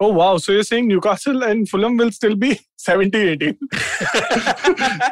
[0.00, 0.32] Oh wow!
[0.44, 3.58] So you're saying Newcastle and Fulham will still be 17, 18?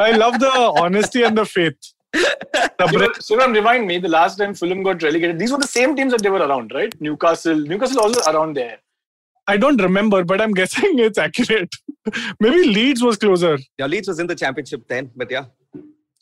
[0.08, 0.50] I love the
[0.84, 1.92] honesty and the faith.
[2.12, 3.18] The breath.
[3.26, 5.38] Sivan, remind me the last time Fulham got relegated.
[5.38, 6.92] These were the same teams that they were around, right?
[7.00, 8.78] Newcastle, Newcastle also around there.
[9.48, 11.74] I don't remember, but I'm guessing it's accurate.
[12.40, 13.58] Maybe Leeds was closer.
[13.78, 15.46] Yeah, Leeds was in the championship then, but yeah,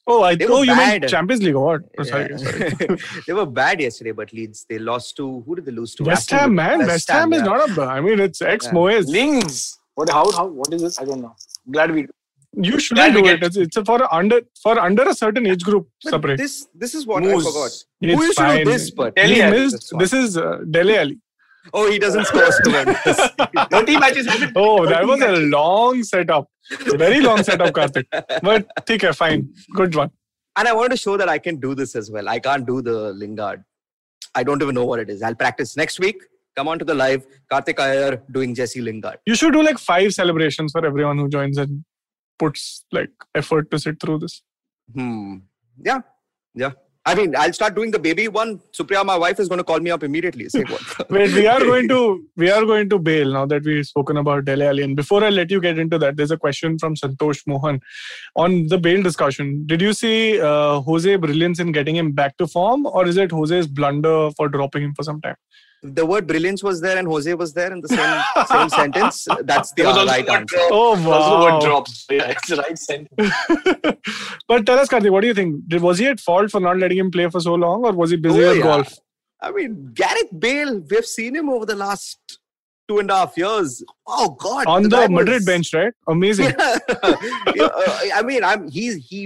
[0.06, 1.10] Oh, I They were oh you meant bad.
[1.10, 1.82] Champions League or what?
[1.98, 2.10] Oh, Yeah.
[2.10, 2.98] sorry, sorry.
[3.26, 4.12] they were bad yesterday.
[4.12, 6.04] But Leeds they lost to who did they lose to?
[6.04, 6.80] West Ham, man.
[6.86, 7.44] West, Ham, is yeah.
[7.44, 7.82] not a.
[7.82, 8.72] I mean, it's ex Yeah.
[8.72, 9.06] Moyes.
[9.06, 9.78] Lings.
[9.94, 10.08] What?
[10.10, 10.24] How?
[10.32, 10.46] How?
[10.46, 10.98] What is this?
[10.98, 11.36] I don't know.
[11.70, 12.06] Glad we.
[12.54, 13.42] You should Glad do it.
[13.42, 15.86] It's, it's a for a under for under a certain age group.
[16.02, 16.38] But Separate.
[16.38, 17.46] this this is what Moose.
[17.46, 17.66] I forgot.
[17.66, 18.90] It's Who used to do this?
[18.90, 19.58] But Delhi He Ali.
[19.58, 21.18] missed- this is uh, Dele Alli.
[21.74, 23.18] Oh, he doesn't score stupendous.
[23.70, 24.26] 30 matches.
[24.56, 26.48] Oh, that 30 was a long setup.
[26.96, 28.06] Very long setup, Karthik.
[28.42, 29.52] But take care, fine.
[29.74, 30.10] Good one.
[30.56, 32.28] and I wanted to show that I can do this as well.
[32.28, 33.64] I can't do the Lingard.
[34.34, 35.22] I don't even know what it is.
[35.22, 36.22] I'll practice next week.
[36.56, 37.26] Come on to the live.
[37.50, 39.18] Karthik Iyer doing Jesse Lingard.
[39.26, 41.84] You should do like five celebrations for everyone who joins and
[42.38, 44.42] puts like effort to sit through this.
[44.94, 45.36] Hmm.
[45.82, 46.00] Yeah.
[46.54, 46.72] Yeah.
[47.06, 48.60] I mean, I'll start doing the baby one.
[48.78, 50.48] Supriya, my wife, is going to call me up immediately.
[50.50, 51.10] Say what?
[51.10, 54.44] Wait, we are going to we are going to bail now that we've spoken about
[54.44, 54.82] Dele Alli.
[54.82, 57.80] And before I let you get into that, there's a question from Santosh Mohan
[58.36, 59.64] on the bail discussion.
[59.66, 63.30] Did you see uh, Jose brilliance in getting him back to form, or is it
[63.30, 65.36] Jose's blunder for dropping him for some time?
[65.82, 69.26] The word brilliance was there and Jose was there in the same same sentence.
[69.44, 70.44] That's the There uh, right answer.
[70.56, 70.68] drop.
[70.72, 72.06] Oh There was also the word drops.
[72.10, 73.34] Yeah, it's the right sentence.
[74.48, 75.66] but tell us, Karthik, what do you think?
[75.68, 78.10] Did, was he at fault for not letting him play for so long, or was
[78.10, 78.62] he busy Oh, with yeah.
[78.62, 78.94] golf?
[79.40, 82.18] I mean, Gareth Bale, we've seen him over the last
[82.90, 83.82] two and a half years.
[84.06, 84.66] Oh, God.
[84.66, 85.92] On the, guy Madrid was- bench, right?
[86.08, 86.52] Amazing.
[87.56, 89.24] Yeah, uh, I mean, I'm he's he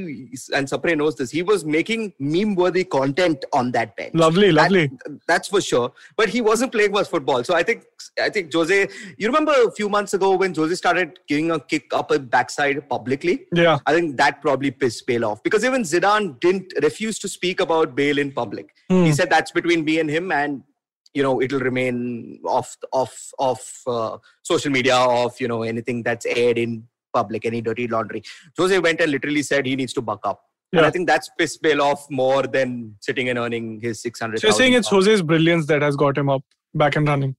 [0.55, 1.31] and Sapre knows this.
[1.31, 4.15] He was making meme-worthy content on that bench.
[4.15, 4.91] Lovely, That- lovely.
[5.27, 5.93] that's for sure.
[6.17, 7.45] But he wasn't playing much football.
[7.45, 7.85] So I think
[8.21, 8.89] I think Jose.
[9.19, 12.89] You remember a few months ago when Jose started giving a kick up a backside
[12.89, 13.47] publicly?
[13.53, 13.79] Yeah.
[13.87, 17.95] I think that probably pissed Bale off because even Zidane didn't refuse to speak about
[17.95, 18.75] Bale in public.
[18.91, 19.05] Hmm.
[19.05, 20.63] He said that's between me and him, and
[21.15, 26.27] you know it'll remain off off off uh, social media, off you know anything that's
[26.27, 28.23] aired in public, any dirty laundry.
[28.59, 30.43] Jose went and literally said he needs to buck up.
[30.73, 30.89] And Yeah.
[30.89, 34.41] I think that's pissed Bale off more than sitting and earning his six hundred.
[34.41, 36.43] So you're saying it's Jose's brilliance that has got him up
[36.75, 37.37] back and running.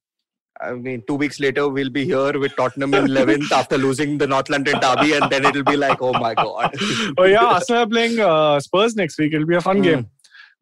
[0.62, 4.26] I mean, two weeks later, we'll be here with Tottenham in 11th after losing the
[4.26, 6.74] North London derby, and then it'll be like, oh my God.
[7.18, 9.34] Oh yeah, Arsenal are playing uh, Spurs next week.
[9.34, 9.84] It'll be a fun Hmm.
[9.84, 10.08] game.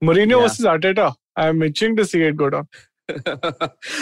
[0.04, 0.41] Mourinho Yeah.
[0.47, 1.13] versus Arteta.
[1.36, 2.67] I'm itching to see it go down.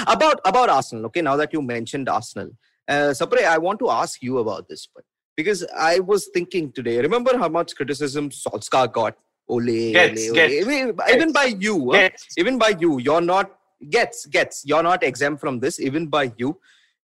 [0.07, 2.51] about about Arsenal, okay, now that you mentioned Arsenal,
[2.87, 5.03] uh, Sapre, I want to ask you about this, but
[5.35, 9.15] because I was thinking today, remember how much criticism Solskjaer got?
[9.49, 10.71] Ole, Gets, ole, gets, ole.
[10.71, 11.93] Even, even by you?
[11.93, 12.25] Yes.
[12.37, 13.51] even by you, you're not
[13.89, 16.57] gets gets you're not exempt from this, even by you.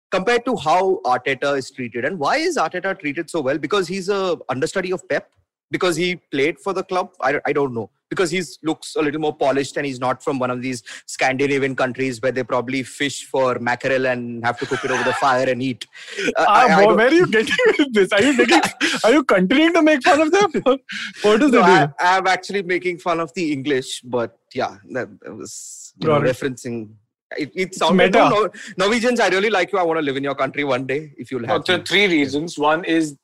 [0.09, 3.57] Compared to how Arteta is treated, and why is Arteta treated so well?
[3.57, 5.29] Because he's a understudy of Pep.
[5.69, 7.89] Because he played for the club, I, I don't know.
[8.09, 11.75] Because he looks a little more polished, and he's not from one of these Scandinavian
[11.75, 15.49] countries where they probably fish for mackerel and have to cook it over the fire
[15.49, 15.85] and eat.
[16.37, 18.11] Uh, Ah, I- I boy, where are you getting with this?
[18.13, 18.61] Are you taking,
[19.03, 20.51] Are you continuing to make fun of them?
[21.21, 21.93] what is No, the I, deal?
[21.99, 26.27] I'm actually making fun of the English, but yeah, that, that was you know, Got
[26.27, 26.35] it.
[26.37, 26.89] referencing.
[27.37, 28.29] It, it sounded meta.
[28.29, 29.19] no, no, Norwegians.
[29.19, 29.79] I really like you.
[29.79, 31.83] I want to live in your country one day if you'll No, have there are
[31.83, 32.57] three reasons.
[32.57, 33.17] One is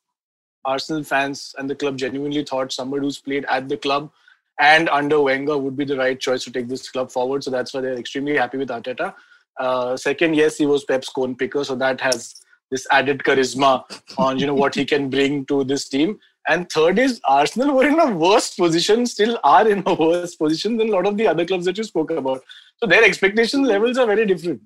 [0.65, 4.11] Arsenal fans and the club genuinely thought somebody who's played at the club
[4.59, 7.43] and under Wenger would be the right choice to take this club forward.
[7.43, 9.13] So that's why they're extremely happy with Arteta.
[9.59, 12.35] Uh, second, yes, he was Pep's cone picker, so that has
[12.71, 13.83] this added charisma
[14.17, 16.19] on you know what he can bring to this team.
[16.47, 20.77] And third is Arsenal were in a worse position, still are in a worse position
[20.77, 22.43] than a lot of the other clubs that you spoke about.
[22.77, 24.61] So their expectation levels are very different.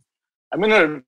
[0.54, 1.02] I mean, a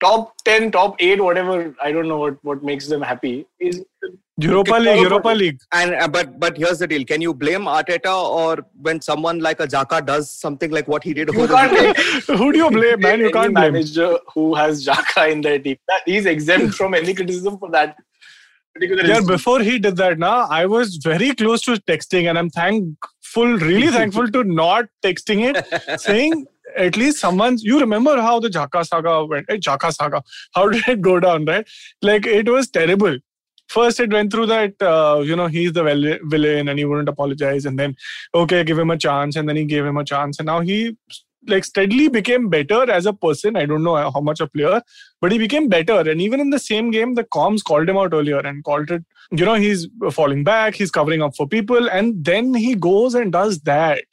[0.00, 3.84] top 10, top 8, whatever, I don't know what, what makes them happy, is
[4.38, 5.60] Europa League, Europa League.
[5.72, 9.60] And uh, but but here's the deal: Can you blame Arteta or when someone like
[9.60, 11.32] a Xhaka does something like what he did?
[11.32, 11.96] You can't?
[12.26, 13.20] Who do you blame, man?
[13.20, 13.72] You can't blame.
[13.72, 15.78] manager who has Xhaka in their team.
[15.88, 17.96] That he's exempt from any criticism for that
[18.74, 19.26] particular Yeah, reason.
[19.26, 23.86] before he did that, now I was very close to texting, and I'm thankful, really
[23.98, 27.62] thankful to not texting it, saying at least someone's.
[27.62, 29.46] You remember how the Xhaka saga went?
[29.48, 30.22] Eh, Xhaka saga.
[30.54, 31.44] How did it go down?
[31.44, 31.66] Right?
[32.02, 33.18] Like it was terrible.
[33.68, 37.64] First, it went through that uh, you know he's the villain and he wouldn't apologize,
[37.64, 37.96] and then
[38.34, 40.96] okay, give him a chance, and then he gave him a chance, and now he
[41.48, 43.56] like steadily became better as a person.
[43.56, 44.82] I don't know how much a player,
[45.20, 46.00] but he became better.
[46.00, 49.04] And even in the same game, the comms called him out earlier and called it,
[49.30, 53.32] you know, he's falling back, he's covering up for people, and then he goes and
[53.32, 54.04] does that.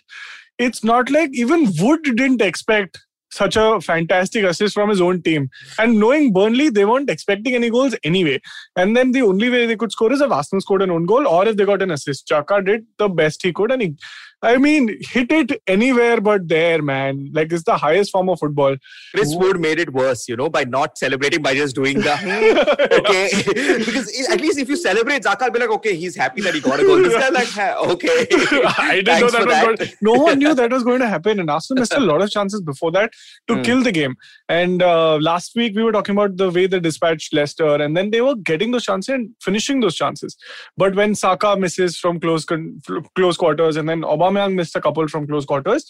[0.66, 3.00] It's not like even Wood didn't expect
[3.34, 5.50] such a fantastic assist from his own team.
[5.80, 8.40] And knowing Burnley, they weren't expecting any goals anyway.
[8.76, 11.28] And then the only way they could score is if Arsenal scored an own goal
[11.28, 12.28] or if they got an assist.
[12.28, 13.96] Xhaka did the best he could and he
[14.44, 17.30] I mean, hit it anywhere but there, man.
[17.34, 18.76] Like it's the highest form of football.
[19.16, 22.94] Chris Wood made it worse, you know, by not celebrating, by just doing the "Hmm,
[23.00, 23.30] okay.
[23.86, 26.60] because at least if you celebrate, Xhaka will be like, okay, he's happy that he
[26.60, 26.98] got a goal.
[27.02, 27.58] This guy like,
[27.94, 28.28] okay.
[28.78, 29.90] I didn't know that going.
[30.02, 32.62] No one knew that was going to happen, and Arsenal missed a lot of chances
[32.62, 33.14] before that
[33.48, 33.62] to Hmm.
[33.62, 34.16] kill the game.
[34.50, 38.12] And uh, last week we were talking about the way they dispatched Leicester, and then
[38.12, 40.36] they were getting those chances and finishing those chances.
[40.76, 42.82] But when Saka misses from close con-
[43.16, 44.04] close quarters, and then
[44.34, 45.86] Aubameyang missed a couple from close quarters,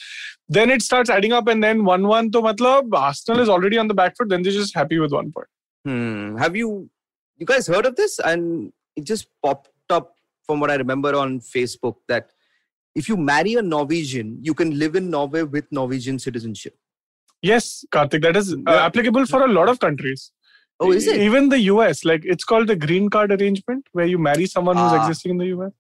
[0.50, 2.32] then it starts adding up, and then one-one.
[2.32, 4.30] To matlab Arsenal is already on the back foot.
[4.30, 5.48] Then they're just happy with one point.
[5.86, 6.38] Hmm.
[6.38, 6.90] Have you
[7.38, 8.20] you guys heard of this?
[8.20, 12.30] And it just popped up from what I remember on Facebook that
[12.96, 16.76] if you marry a Norwegian, you can live in Norway with Norwegian citizenship.
[17.42, 18.86] Yes, Karthik, that is uh, Yeah.
[18.86, 20.32] applicable for a lot of countries.
[20.80, 21.18] Oh, is it?
[21.22, 24.92] Even the US, like it's called the green card arrangement, where you marry someone who's
[24.92, 25.02] Ah.
[25.02, 25.72] existing in the US.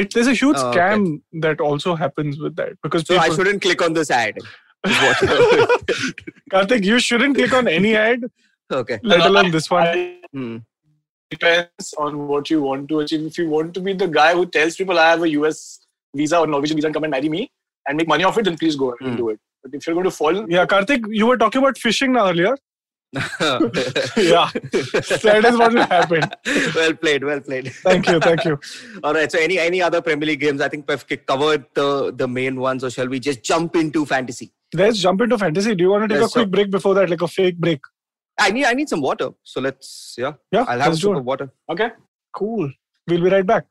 [0.00, 0.78] It, there's a huge Oh, okay.
[0.80, 4.38] scam that also happens with that because So I shouldn't click on this ad.
[4.84, 5.16] what
[6.52, 8.24] Karthik, you shouldn't click on any ad,
[8.72, 8.98] okay.
[9.02, 9.86] let alone this one.
[9.86, 10.56] I- Hmm.
[11.30, 13.22] depends on what you want to achieve.
[13.26, 15.80] If you want to be the guy who tells people I have a US
[16.14, 17.50] visa or Norwegian visa and come and marry me
[17.88, 19.16] and make money off it, then please go and Hmm.
[19.16, 19.40] do it.
[19.62, 22.54] But if you're going to fall, Yeah, Karthik, you were talking about fishing now earlier.
[24.16, 26.22] Yeah, that is what will happen.
[26.74, 27.72] well played, well played.
[27.72, 28.58] Thank you, thank you.
[29.04, 29.30] All right.
[29.30, 30.60] So any any other Premier League games?
[30.60, 34.52] I think we've covered the the main ones, or shall we just jump into fantasy?
[34.74, 35.74] Let's jump into fantasy.
[35.74, 37.80] Do you want to take Yes, a quick break before that, like a fake break?
[38.38, 39.30] I need I need some water.
[39.44, 40.32] So let's yeah.
[40.50, 41.50] Yeah, I'll have a sip of water.
[41.70, 41.90] okay.
[42.34, 42.70] Cool.
[43.08, 43.66] We'll be right back.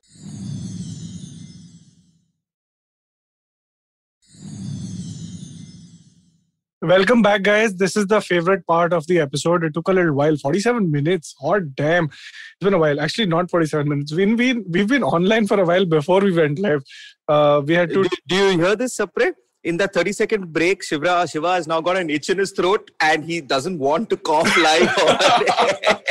[6.86, 7.74] Welcome back, guys.
[7.76, 9.63] This is the favorite part of the episode.
[9.63, 11.34] It took a little while 47 minutes.
[11.41, 12.06] Hot damn.
[12.06, 13.00] It's been a while.
[13.00, 14.13] Actually, not 47 minutes.
[14.13, 16.84] We've been, we've been online for a while before we went live.
[17.28, 18.04] Uh, we had to.
[18.04, 19.32] Do, do you hear this, Sapre?
[19.63, 22.91] In the 30 second break, Shiva Shiva has now got an itch in his throat
[23.02, 24.95] and he doesn't want to cough live.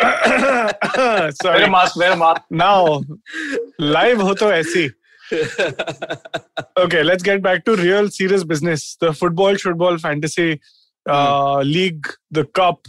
[0.00, 1.64] Wear Sorry.
[1.64, 2.42] a mask, wear a mask.
[2.50, 3.02] Now,
[3.78, 4.92] live ho to aisi.
[6.78, 8.96] Okay, let's get back to real serious business.
[9.00, 10.60] The football, football, fantasy
[11.08, 12.86] uh, league, the cup.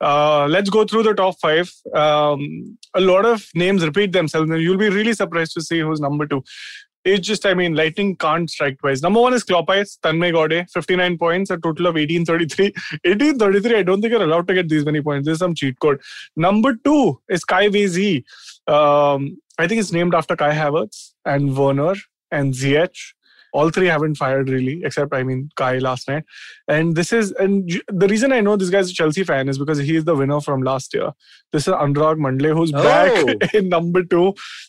[0.00, 1.70] Uh, let's go through the top five.
[1.94, 6.00] Um, a lot of names repeat themselves, and you'll be really surprised to see who's
[6.00, 6.42] number two.
[7.04, 9.00] It's just, I mean, lightning can't strike twice.
[9.00, 12.72] Number one is Kloppais, Tanmay Gaude, 59 points, a total of 1833.
[13.04, 15.24] 1833, I don't think you're allowed to get these many points.
[15.24, 16.00] There's some cheat code.
[16.36, 18.22] Number two is Kai VZ.
[18.66, 21.94] Um, I think it's named after Kai Havertz and Werner
[22.30, 22.96] and Ziyech.
[23.52, 26.22] All three haven't fired really, except I mean Kai last night.
[26.68, 29.78] And this is and the reason I know this guy's a Chelsea fan is because
[29.78, 31.10] he is the winner from last year.
[31.52, 32.80] This is Anurag Mandle who's Oh.
[32.80, 34.28] back in number two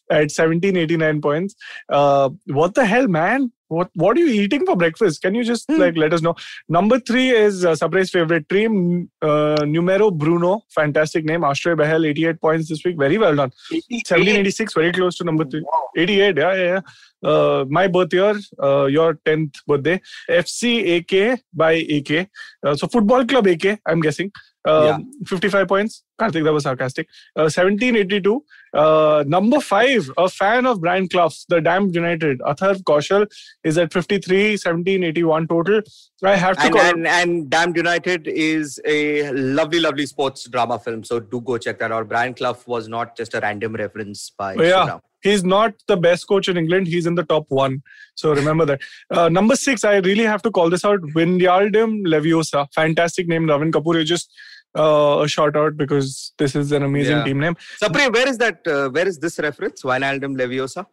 [0.09, 1.55] at 1789 points.
[1.89, 3.51] Uh, what the hell, man?
[3.77, 5.21] What what are you eating for breakfast?
[5.25, 5.79] Can you just Hmm.
[5.81, 6.35] like let us know?
[6.77, 10.51] Number three is uh, Sapre's favorite team, uh, Numero Bruno.
[10.79, 11.41] Fantastic name.
[11.51, 12.97] Ashray Behel, 88 points this week.
[13.05, 13.51] Very well done.
[13.71, 15.61] 1786, very close to number three.
[15.61, 15.87] Wow.
[15.97, 16.81] 88, yeah, yeah, yeah.
[17.23, 20.01] Uh, my birth year, uh, your 10th birthday.
[20.29, 22.27] FC AK by AK.
[22.65, 24.31] Uh, so Football Club AK, I'm guessing.
[24.63, 24.97] Um, Yeah.
[25.27, 26.03] 55 points.
[26.19, 27.07] I think that was sarcastic.
[27.35, 28.43] Uh, 1782.
[28.73, 32.39] Uh, number five, a fan of Brian Clough's, the Damned United.
[32.41, 33.25] Atharv Kaushal
[33.63, 35.81] is at 53, 1781 total.
[36.23, 36.81] I have to and, call.
[36.85, 41.03] and and Damned United is a lovely, lovely sports drama film.
[41.03, 42.07] So do go check that out.
[42.07, 44.85] Brian Clough was not just a random reference by Oh, yeah.
[44.87, 45.01] Shivram.
[45.21, 46.87] He's not the best coach in England.
[46.87, 47.81] He's in the top one.
[48.15, 48.81] So remember that.
[49.09, 51.01] Uh, number six, I really have to call this out.
[51.01, 52.67] Vinyaldum Leviosa.
[52.73, 53.95] Fantastic name, Ravin Kapoor.
[53.99, 54.31] You just
[54.77, 57.23] uh, a shout out because this is an amazing Yeah.
[57.25, 57.55] team name.
[57.81, 58.65] Sapre, where is that?
[58.65, 59.83] Uh, where is this reference?
[59.83, 60.85] Wijnaldum Leviosa.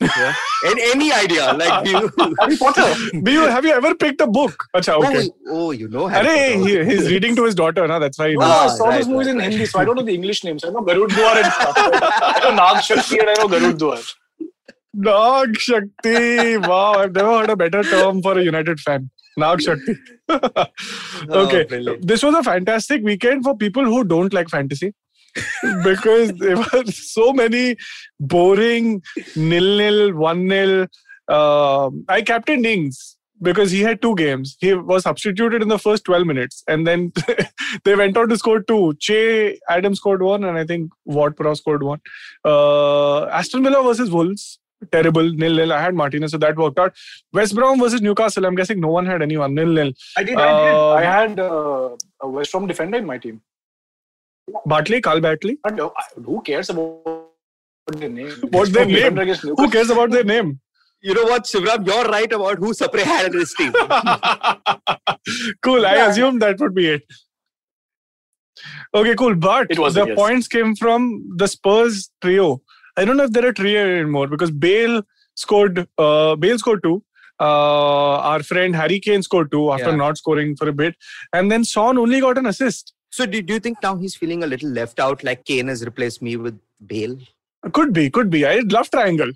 [0.00, 0.34] Yeah.
[0.66, 1.52] any, any idea?
[1.54, 2.10] Like you?
[2.40, 2.94] Harry Potter.
[3.22, 4.64] Do you have you ever picked a book?
[4.74, 5.28] Acha, oh, okay.
[5.48, 6.06] Oh, oh, you know.
[6.06, 6.84] Harry Arey, Potter.
[6.84, 7.86] he, he's reading to his daughter.
[7.86, 7.98] Na?
[7.98, 8.28] That's why.
[8.28, 8.72] He No, knows.
[8.72, 9.50] I saw right, those movies right, in.
[9.52, 10.64] Hindi, so I don't know the English names.
[10.64, 11.74] I know Garud Dwar and stuff.
[11.76, 14.14] I know Nag Shakti and I know Garud Dwar.
[14.94, 16.56] Nag Shakti.
[16.58, 19.10] Wow, I've never heard a better term for a United fan.
[19.38, 19.94] Nag Shakti.
[20.28, 20.66] Oh,
[21.46, 21.64] okay.
[21.64, 22.06] brilliant.
[22.06, 24.92] this was a fantastic weekend for people who don't like fantasy
[25.82, 27.76] because there were so many
[28.20, 29.02] boring
[29.34, 30.86] nil nil, one nil.
[31.28, 34.56] Um, I captained Ings because he had two games.
[34.60, 37.12] He was substituted in the first 12 minutes and then
[37.84, 38.94] they went on to score two.
[38.98, 42.00] Che Adams scored one and I think Ward Prowse scored one.
[42.44, 44.58] Uh, Aston Villa versus Wolves.
[44.92, 45.72] Terrible nil nil.
[45.72, 46.94] I had Martinez, so that worked out.
[47.32, 48.44] West Brom versus Newcastle.
[48.44, 49.92] I'm guessing no one had anyone nil nil.
[50.18, 50.74] I did, I did.
[50.74, 53.40] Um, I had uh, a West Brom defender in my team.
[54.64, 55.58] Bartley, Carl Bartley.
[55.62, 55.90] But uh,
[56.24, 57.26] who cares about
[57.96, 58.30] their name?
[58.50, 59.16] What's their name?
[59.16, 60.60] Who cares about their name?
[61.02, 61.86] You know what, Shivram?
[61.86, 63.72] You're right about who Sapre had in his team.
[65.62, 65.86] cool.
[65.86, 66.08] I Yeah.
[66.08, 67.02] assumed that would be it.
[68.94, 69.34] Okay, cool.
[69.34, 70.16] But It was, the yes.
[70.16, 72.62] points came from the Spurs trio.
[72.96, 75.02] I don't know if they're a trio anymore because Bale
[75.34, 75.86] scored.
[75.98, 77.02] Uh, Bale scored two.
[77.38, 79.96] Uh, our friend Harry Kane scored two after Yeah.
[79.96, 80.96] not scoring for a bit,
[81.34, 82.94] and then Son only got an assist.
[83.10, 85.84] So, do, do you think now he's feeling a little left out, like Kane has
[85.84, 87.16] replaced me with Bale?
[87.72, 88.44] Could be, could be.
[88.46, 89.32] I love triangle.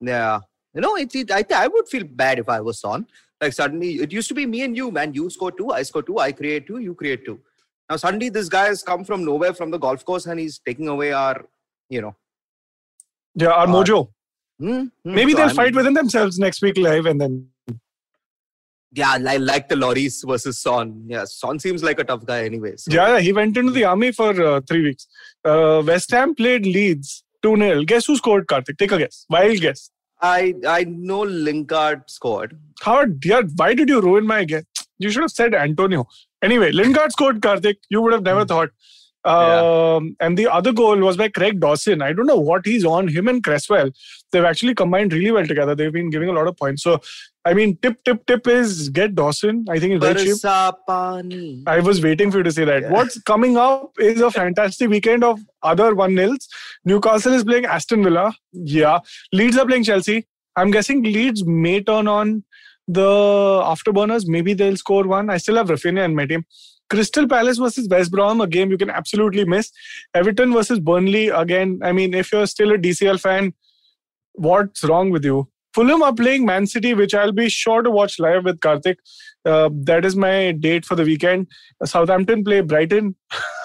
[0.00, 0.40] Yeah.
[0.74, 3.06] You know, it, it, I, I would feel bad if I was Son.
[3.40, 5.14] Like suddenly, it used to be me and you, man.
[5.14, 7.40] You score two, I score two, I create two, you create two.
[7.88, 10.88] Now suddenly, this guy has come from nowhere from the golf course and he's taking
[10.88, 11.44] away our,
[11.88, 12.14] you know.
[13.34, 14.08] Yeah, our Uh, mojo.
[14.58, 14.88] hmm, hmm.
[15.04, 17.48] Maybe So they'll I'm- fight within themselves next week live, and then
[18.92, 21.04] Yeah, I like the Lloris versus Son.
[21.06, 22.84] Yeah, Son seems like a tough guy anyways.
[22.84, 22.92] So.
[22.92, 25.06] yeah, yeah, he went into the army for uh, three weeks.
[25.44, 28.46] Uh, West Ham played Leeds two 0 Guess who scored?
[28.46, 29.26] Karthik, take a guess.
[29.30, 29.90] Wild guess.
[30.20, 32.58] I I know Lingard scored.
[32.80, 34.64] How dear, why did you ruin my guess?
[34.98, 36.06] You should have said Antonio.
[36.42, 37.76] Anyway, Lingard scored Karthik.
[37.88, 38.70] You would have never thought.
[39.24, 42.02] Um, And the other goal was by Craig Dawson.
[42.02, 43.08] I don't know what he's on.
[43.08, 43.90] Him and Cresswell,
[44.32, 45.74] they've actually combined really well together.
[45.74, 46.82] They've been giving a lot of points.
[46.82, 47.00] So,
[47.44, 49.66] I mean, tip, tip, tip is get Dawson.
[49.68, 50.36] I think it's very cheap.
[50.86, 51.62] Pani.
[51.66, 52.82] I was waiting for you to say that.
[52.82, 52.90] Yeah.
[52.90, 56.48] What's coming up is a fantastic weekend of other one nils.
[56.84, 58.34] Newcastle is playing Aston Villa.
[58.52, 59.00] Yeah.
[59.32, 60.26] Leeds are playing Chelsea.
[60.56, 62.44] I'm guessing Leeds may turn on
[62.88, 64.26] the afterburners.
[64.26, 65.30] Maybe they'll score one.
[65.30, 66.44] I still have Raphinha in my team.
[66.90, 69.70] Crystal Palace versus West Brom, a game you can absolutely miss.
[70.14, 73.54] Everton versus Burnley, again, I mean, if you're still a DCL fan,
[74.34, 75.48] what's wrong with you?
[75.72, 78.96] Fulham are playing Man City, which I'll be sure to watch live with Karthik.
[79.44, 81.46] Uh, that is my date for the weekend.
[81.84, 83.14] Southampton play Brighton.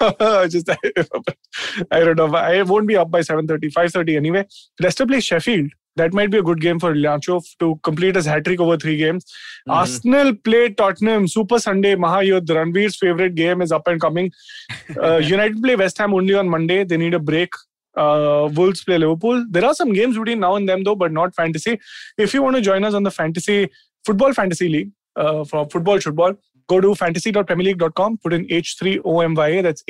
[0.48, 0.70] Just
[1.90, 2.34] I don't know.
[2.34, 4.46] I won't be up by 7:30, 5:30 anyway.
[4.80, 5.72] Leicester play Sheffield.
[5.96, 8.96] That might be a good game for Iheanacho to complete his hat trick over three
[8.96, 9.24] games.
[9.68, 9.74] Mhm.
[9.74, 11.26] Arsenal play Tottenham.
[11.28, 11.94] Super Sunday.
[11.96, 12.46] Mahayudh.
[12.46, 14.30] Ranveer's favorite game is up and coming.
[15.02, 16.84] Uh, United play West Ham only on Monday.
[16.84, 17.50] They need a break.
[17.96, 19.44] Uh, Wolves play Liverpool.
[19.50, 21.78] There are some games between now and then though, but not fantasy.
[22.18, 23.70] If you want to join us on the fantasy
[24.04, 26.34] football fantasy league uh, for football football,
[26.68, 28.18] go to fantasy.premierleague.com.
[28.22, 29.62] Put in H3OMYA.
[29.62, 29.82] That's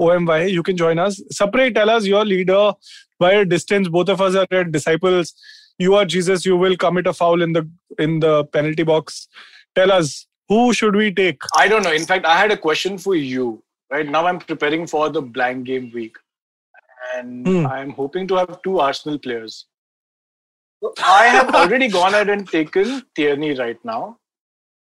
[0.00, 0.50] H3OMYA.
[0.50, 1.20] You can join us.
[1.32, 1.74] Sapre.
[1.74, 2.72] Tell us your leader
[3.18, 3.88] by a distance.
[3.88, 5.34] Both of us are at disciples.
[5.78, 6.44] You are Jesus.
[6.44, 9.28] You will commit a foul in the in the penalty box.
[9.74, 11.42] Tell us who should we take?
[11.56, 11.92] I don't know.
[11.92, 13.62] In fact, I had a question for you.
[13.90, 16.16] Right now, I'm preparing for the blank game week,
[17.16, 17.66] and Hmm.
[17.66, 19.66] I'm hoping to have two Arsenal players.
[20.82, 24.18] So I have already gone ahead and taken Tierney right now.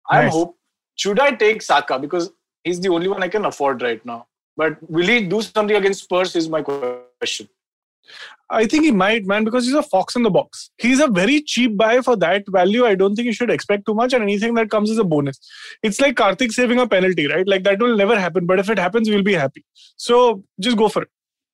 [0.09, 0.33] I'm Nice.
[0.33, 0.57] hope.
[0.95, 2.31] Should I take Saka because
[2.63, 4.27] he's the only one I can afford right now?
[4.55, 6.35] But will he do something against Spurs?
[6.35, 7.49] Is my question.
[8.49, 10.69] I think he might, man, because he's a fox in the box.
[10.77, 12.85] He's a very cheap buy for that value.
[12.85, 15.39] I don't think you should expect too much, and anything that comes is a bonus.
[15.81, 17.47] It's like Karthik saving a penalty, right?
[17.47, 19.65] Like that will never happen, but if it happens, we'll be happy.
[19.95, 21.09] So just go for it.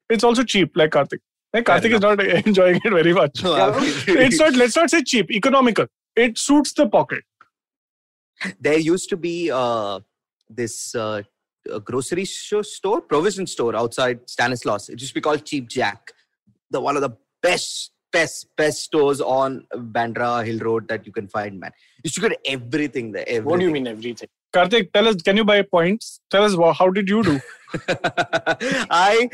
[0.10, 1.20] It's also cheap, like Karthik.
[1.54, 3.44] Like Karthik is not enjoying it very much.
[3.44, 4.56] No, it's not.
[4.56, 5.32] Let's not say cheap.
[5.32, 5.86] Economical.
[6.16, 7.24] It suits the pocket.
[8.60, 10.00] there used to be uh,
[10.50, 11.22] this uh,
[11.74, 14.90] a grocery sho- store, provision store outside Stanislaus.
[14.90, 16.12] It used to be called Cheap Jack,
[16.72, 17.12] the one of the
[17.42, 21.72] best, best, best stores on Bandra Hill Road that you can find, man.
[22.04, 23.24] You should get everything there.
[23.28, 23.46] Everything.
[23.46, 24.28] What do you mean everything?
[24.52, 25.22] Karthik, tell us.
[25.22, 26.20] Can you buy points?
[26.32, 27.40] Tell us how did you do?
[28.90, 29.30] I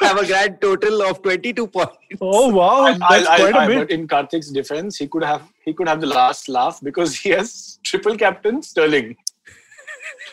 [0.00, 1.92] have a grand total of 22 points.
[2.20, 3.78] Oh wow, I- that's I- quite I- a bit.
[3.80, 7.28] But in Karthik's defense, he could have he could have the last laugh because he
[7.30, 9.16] has triple captain Sterling.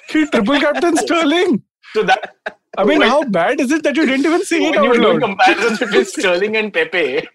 [0.09, 1.63] He triple captain Sterling.
[1.93, 2.35] So that
[2.77, 4.97] I mean, how bad is it that you didn't even say it when you were
[4.97, 7.27] doing comparisons between Sterling and Pepe,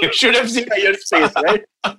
[0.00, 1.64] you should have seen your face, right?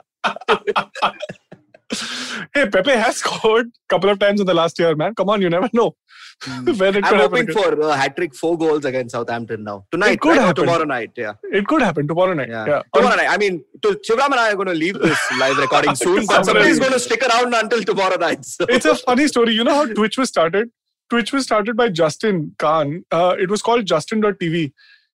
[2.53, 5.15] Hey, Pepe has scored a couple of times in the last year, man.
[5.15, 5.95] Come on, you never know
[6.65, 9.85] when it I'm hoping for a hat trick, four goals against Southampton now.
[9.91, 10.37] Tonight, It could right?
[10.39, 10.65] Or happen.
[10.65, 11.33] tomorrow night, yeah.
[11.43, 12.49] It could happen tomorrow night.
[12.49, 12.65] Yeah.
[12.65, 12.81] Yeah.
[12.93, 13.27] Tomorrow night.
[13.29, 16.43] I mean, to, Shivram and I are going to leave this live recording soon, but
[16.45, 18.43] Somebody- somebody is going to stick around until tomorrow night.
[18.45, 18.65] So.
[18.69, 19.53] It's a funny story.
[19.53, 20.69] You know how Twitch was started?
[21.09, 23.05] Twitch was started by Justin Kan.
[23.11, 24.73] Uh, it was called Justin.tv.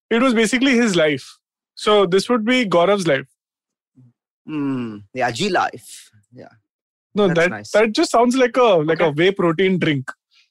[0.09, 1.37] It was basically his life.
[1.75, 3.27] So this would be Gaurav's life.
[4.45, 4.97] Hmm.
[5.13, 6.09] yeah, G Life.
[6.33, 6.47] Yeah.
[7.15, 7.71] No, That's that nice.
[7.71, 10.09] that just sounds like a like a whey protein drink.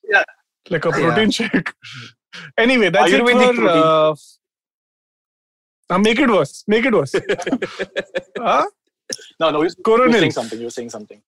[0.09, 0.25] Yeah.
[0.71, 0.95] Like a Yeah.
[1.15, 1.73] protein shake.
[2.59, 3.63] anyway, that's it Ayurvedic for.
[3.63, 3.83] protein.
[3.83, 4.15] Uh,
[5.91, 6.65] uh, make it worse.
[6.67, 7.15] Make it worse.
[8.39, 8.67] huh?
[9.41, 10.21] No, no, you you were Coronel.
[10.21, 10.61] saying something.
[10.61, 11.23] You're saying something.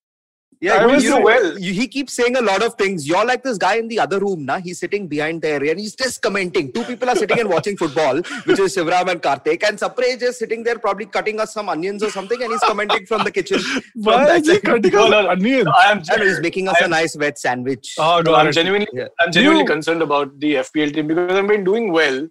[0.63, 1.59] Yeah, I you- was you know, well.
[1.59, 3.09] you- he keeps saying a lot of things.
[3.09, 4.59] You're like this guy in the other room, na?
[4.59, 6.71] He's sitting behind there and he's just commenting.
[6.71, 10.39] Two people are sitting and watching football, which is Shivram and Karthik, and Sapre is
[10.39, 13.59] sitting there, probably cutting us some onions or something, and he's commenting from the kitchen.
[13.61, 14.63] from Why that is he side.
[14.65, 15.31] cutting No, off no, no.
[15.31, 15.69] onions?
[15.79, 16.03] I am.
[16.11, 17.95] I he's making us a I'm- nice wet sandwich.
[17.99, 19.09] Oh, No, I'm genuinely, Yeah.
[19.21, 22.29] I'm genuinely You- concerned about the FPL team because I've been doing well,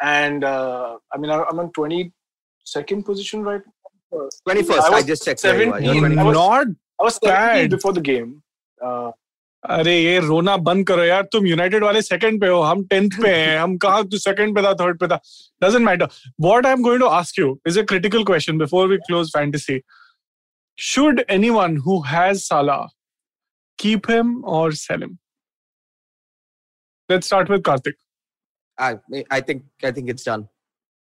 [0.00, 3.60] and uh, I mean I- I'm on 22nd position right.
[4.10, 4.28] now.
[4.48, 5.44] 21st, I I, just checked.
[5.44, 5.80] where you are.
[5.82, 6.16] You're 17.
[6.16, 6.18] 21st.
[6.18, 6.66] I was- Not
[7.00, 7.18] I was.
[7.22, 8.42] 17 before the game.
[8.82, 9.12] Uh,
[9.66, 13.28] अरे ये रोना बंद करो यार तुम United वाले second पे हो हम टेंथ पे
[13.34, 15.18] हैं हम कहा तू सेकंड पे था थर्ड पे था
[15.64, 16.06] doesn't matter
[16.46, 19.78] what i'm going to ask you is a critical question before we close fantasy
[20.88, 22.78] should anyone who has salah
[23.84, 25.16] keep him or sell him
[27.08, 27.98] let's start with karthik
[28.78, 28.96] I,
[29.30, 30.48] I think I think it's done.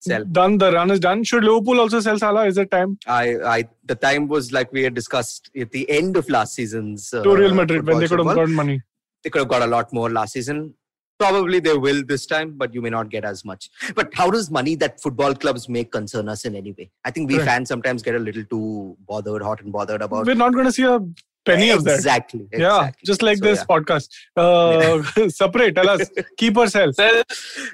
[0.08, 0.26] Sell.
[0.26, 3.64] done the run is done should liverpool also sell salah is it time I, I,
[3.86, 7.14] the time was like we had discussed at the end of last season's.
[7.14, 8.82] Uh, to real madrid when they could have gotten money
[9.26, 10.76] they could have got a lot more last season.
[11.18, 13.70] Probably they will this time, but you may not get as much.
[13.96, 16.92] But how does money that football clubs make concern us in any way?
[17.04, 17.50] I think we Correct.
[17.50, 20.28] fans sometimes get a little too bothered, hot and bothered about.
[20.28, 21.00] we're not going to see a
[21.46, 22.48] penny of that Exactly.
[22.54, 23.66] yeah just like So, this yeah.
[23.74, 25.02] podcast uh
[25.38, 27.22] Sapre tell us keep or sell sell,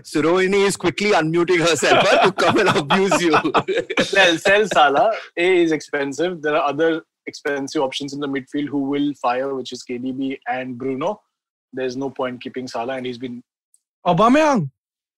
[0.03, 3.33] So Rohini is quickly unmuting herself huh, to come and abuse you.
[4.03, 5.11] sell, sell Salah.
[5.37, 6.41] A is expensive.
[6.41, 10.77] There are other expensive options in the midfield who will fire, which is KDB and
[10.77, 11.21] Bruno.
[11.73, 13.41] There's no point keeping Salah, and he's been
[14.05, 14.69] Aubameyang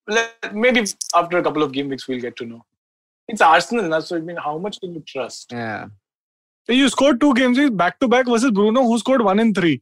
[0.07, 0.83] let- maybe
[1.15, 2.61] after a couple of game weeks we'll get to know.
[3.27, 5.51] It's Arsenal, now, so I mean, how much can you trust?
[5.51, 5.85] yeah.
[6.68, 9.80] You scored two games back to back versus Bruno, who scored one in three.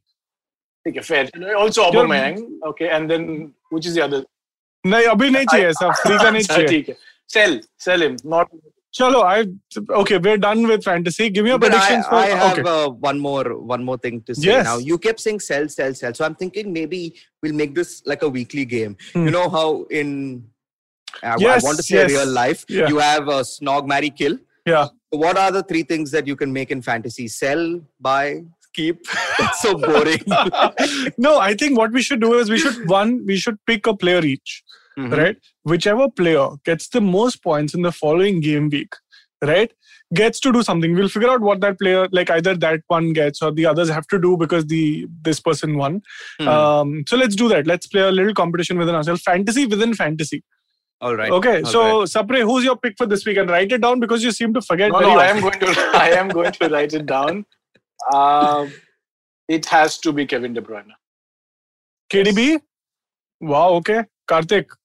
[0.87, 1.29] Okay, fair.
[1.57, 2.41] Also You're- Aubameyang.
[2.71, 4.23] Okay, and then which is the other?
[4.85, 6.95] नहीं अभी नहीं चाहिए ऐसा free का नहीं अच्छा, चाहिए ठीक है.
[7.33, 8.15] Sell, sell him.
[8.33, 8.47] Not
[8.99, 9.39] चलो I
[10.01, 12.69] okay we're done with fantasy give me your But I, predictions for I have okay
[12.75, 14.63] uh, one more one more thing to say Yes.
[14.69, 14.77] now.
[14.91, 16.13] You kept saying sell, sell, sell.
[16.19, 17.01] So I'm thinking maybe
[17.43, 18.95] we'll make this like a weekly game.
[19.13, 19.25] Hmm.
[19.25, 19.67] You know how
[20.01, 20.13] in
[21.21, 22.11] I, I Yes, want to say yes.
[22.11, 22.87] real life, Yeah.
[22.87, 24.37] you have a snog, marry, kill.
[24.65, 27.28] yeah So what are the three things that you can make in fantasy?
[27.28, 28.42] Sell, buy,
[28.74, 29.04] keep.
[29.38, 30.22] That's so boring.
[31.18, 33.96] no I think what we should do is we should one we should pick a
[33.96, 34.62] player each
[34.98, 35.16] Mhm.
[35.16, 38.92] right whichever player gets the most points in the following game week
[39.50, 39.72] right
[40.12, 43.40] gets to do something we'll figure out what that player like either that one gets
[43.40, 46.02] or the others have to do because the this person won
[46.42, 46.46] Mhm.
[46.56, 50.42] um so let's do that let's play a little competition within ourselves fantasy within fantasy
[51.06, 51.32] All right.
[51.36, 52.08] okay All so right.
[52.14, 54.62] sapre who's your pick for this week and write it down because you seem to
[54.66, 55.14] forget no, no.
[55.22, 55.70] I am going to.
[56.02, 57.44] I am going to write it down.
[58.18, 58.72] Um,
[59.56, 60.92] it has to be Kevin De Bruyne.
[62.14, 62.46] kdb
[63.52, 64.00] wow okay
[64.32, 64.78] karthik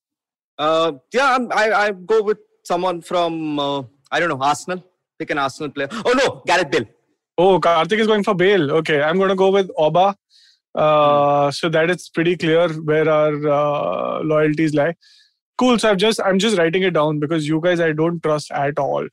[0.65, 2.39] Uh, yeah, I'm, I I go with
[2.69, 3.81] someone from uh,
[4.13, 4.79] I don't know Arsenal.
[5.19, 5.89] Pick an Arsenal player.
[6.07, 6.87] Oh no, Gareth Bale.
[7.43, 8.65] Oh, Karthik is going for Bale.
[8.79, 10.05] Okay, I'm going to go with Oba.
[10.83, 14.95] Uh, So that is pretty clear where our uh, loyalties lie.
[15.57, 15.79] Cool.
[15.79, 18.77] So I've just I'm just writing it down because you guys I don't trust at
[18.79, 19.07] all.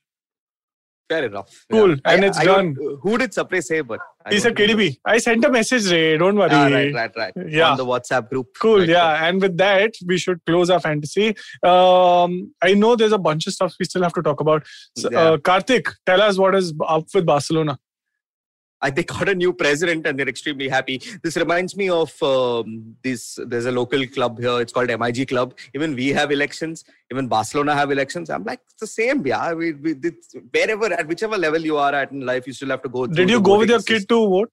[1.11, 1.67] Fair enough.
[1.71, 1.97] Cool, Yeah.
[2.07, 2.75] and I- it's I done.
[3.03, 3.83] Who did Sapre say?
[3.83, 4.55] But I He said.
[4.57, 4.99] KDB.
[5.05, 6.17] I sent a message, Ray.
[6.17, 6.49] Don't worry.
[6.51, 7.33] Ah, right, right, right.
[7.47, 7.73] Yeah.
[7.73, 8.47] On the WhatsApp group.
[8.59, 9.13] Cool, Right, yeah.
[9.13, 9.29] right.
[9.29, 11.29] And with that, we should close our fantasy.
[11.63, 14.67] Um, I know there's a bunch of stuff we still have to talk about.
[14.97, 15.21] So, Yeah.
[15.21, 17.79] uh, Karthik, tell us what is up with Barcelona.
[18.85, 20.97] I, they got a new president and they're extremely happy.
[21.23, 23.39] This reminds me of um, this.
[23.47, 24.61] There's a local club here.
[24.61, 25.55] It's called MIG Club.
[25.75, 26.85] Even we have elections.
[27.11, 28.29] Even Barcelona have elections.
[28.29, 29.27] I'm like, it's the same.
[29.27, 29.95] Yeah, we, we
[30.53, 33.07] wherever at whichever level you are at in life, you still have to go.
[33.07, 33.97] Did you go with your system.
[34.01, 34.53] kid to vote?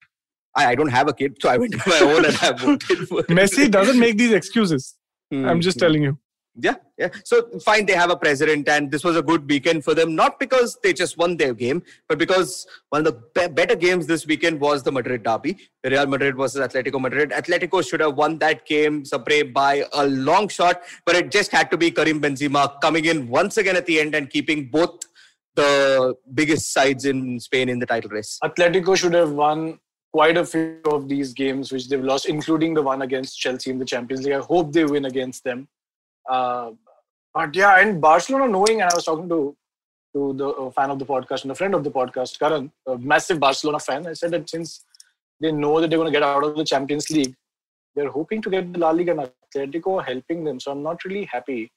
[0.56, 3.08] I, I don't have a kid, so I went to my own and I voted
[3.10, 4.96] for Messi doesn't make these excuses.
[5.34, 5.86] I'm just Hmm.
[5.86, 6.18] telling you.
[6.60, 7.10] Yeah, yeah.
[7.24, 10.16] So fine, they have a president, and this was a good weekend for them.
[10.16, 14.06] Not because they just won their game, but because one of the be- better games
[14.06, 15.58] this weekend was the Madrid derby.
[15.86, 17.30] Real Madrid versus Atletico Madrid.
[17.30, 21.72] Atletico should have won that game, Sapre, by a long shot, but it just had
[21.72, 25.00] to be Karim Benzema coming in once again at the end and keeping both
[25.56, 28.38] the biggest sides in Spain in the title race.
[28.44, 29.80] Atletico should have won
[30.14, 33.80] quite a few of these games which they've lost, including the one against Chelsea in
[33.80, 34.34] the Champions League.
[34.34, 35.70] I hope they win against them.
[36.30, 36.72] Uh,
[37.34, 39.56] but yeah, and Barcelona knowing, and I was talking to
[40.14, 43.40] to the fan of the podcast and a friend of the podcast, Karan, a massive
[43.40, 44.06] Barcelona fan.
[44.06, 44.84] I said that since
[45.40, 47.34] they know that they're going to get out of the Champions League,
[47.96, 50.60] they're hoping to get the La Liga and Atletico helping them.
[50.60, 51.72] So I'm not really happy.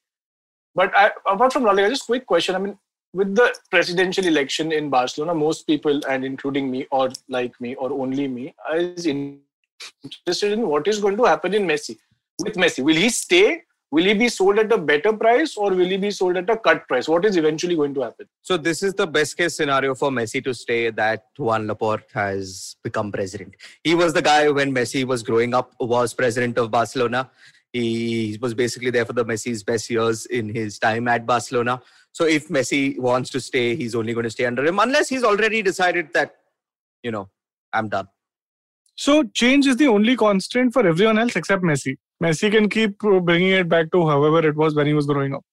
[0.73, 2.55] But I, apart from La Liga, just quick question.
[2.55, 2.77] I mean,
[3.13, 7.91] with the presidential election in Barcelona, most people, and including me, or like me, or
[7.93, 11.97] only me, is interested in what is going to happen in Messi.
[12.43, 13.61] With Messi, will he stay?
[13.95, 16.57] Will he be sold at a better price or will he be sold at a
[16.57, 17.07] cut price?
[17.07, 18.27] What is eventually going to happen?
[18.41, 22.75] So this is the best case scenario for Messi to stay that Juan Laporta has
[22.83, 23.55] become president.
[23.85, 27.31] He was the guy when Messi was growing up, was president of Barcelona.
[27.71, 31.81] He was basically there for the Messi's best years in his time at Barcelona.
[32.11, 35.23] So if Messi wants to stay, he's only going to stay under him unless he's
[35.23, 36.35] already decided that,
[37.01, 37.29] you know,
[37.71, 38.09] I'm done.
[38.97, 41.95] So change is the only constant for everyone else except Messi.
[42.23, 45.43] Messi can keep bringing it back to however it was when he was growing up.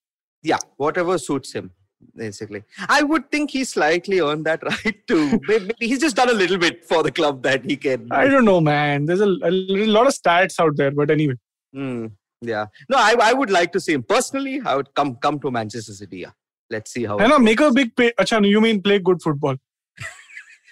[0.43, 1.71] Yeah, whatever suits him,
[2.15, 2.65] basically.
[2.89, 5.41] I would think he slightly earned that right too.
[5.47, 8.09] Maybe he's just done a little bit for the club that he can.
[8.11, 9.07] I don't know, man.
[9.07, 11.35] There's a, a lot of stats out there, but anyway.
[11.75, 12.67] Mm, yeah.
[12.89, 14.61] No, I, I would like to see him personally.
[14.65, 16.19] I would come come to Manchester City.
[16.19, 16.31] Yeah.
[16.73, 17.19] Let's see how.
[17.19, 18.13] And make a big pay.
[18.19, 19.57] Achha, you mean play good football?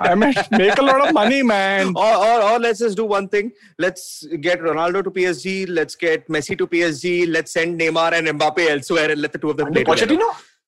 [0.01, 1.93] I mean, make a lot of money, man.
[1.97, 3.53] Or, or, or let's just do one thing.
[3.79, 5.69] Let's get Ronaldo to PSG.
[5.69, 7.31] Let's get Messi to PSG.
[7.31, 10.27] Let's send Neymar and Mbappe elsewhere and let the two of them play Pochettino?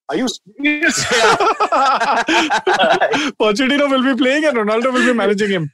[0.09, 1.03] Are you serious?
[3.39, 5.71] Pochettino will be playing and Ronaldo will be managing him.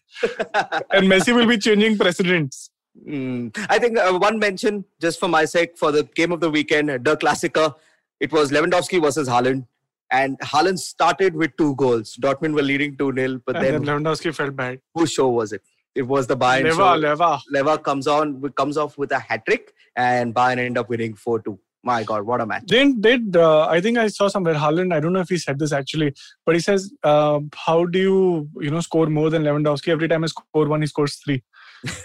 [0.92, 2.70] and Messi will be changing presidents.
[3.06, 3.58] Mm.
[3.70, 6.90] I think uh, one mention, just for my sake, for the game of the weekend,
[6.90, 7.76] the Klassiker,
[8.20, 9.66] it was Lewandowski versus Haaland.
[10.12, 12.18] And Haaland started with two goals.
[12.22, 14.80] Dortmund were leading 2 0, but then then Lewandowski felt bad.
[14.96, 15.62] whose show was it?
[15.96, 16.96] It was the Bayern Leva, show.
[16.96, 17.40] Leva.
[17.52, 21.42] Leva comes on, comes off with a hat trick, and Bayern end up winning 4
[21.42, 21.60] 2.
[21.84, 22.66] My God, what a match.
[22.66, 24.94] Did did uh, I think I saw somewhere Haaland?
[24.94, 26.14] I don't know if he said this actually,
[26.46, 29.88] but he says, uh, "How do you you know score more than Lewandowski?
[29.88, 31.42] Every time I score one, he scores three.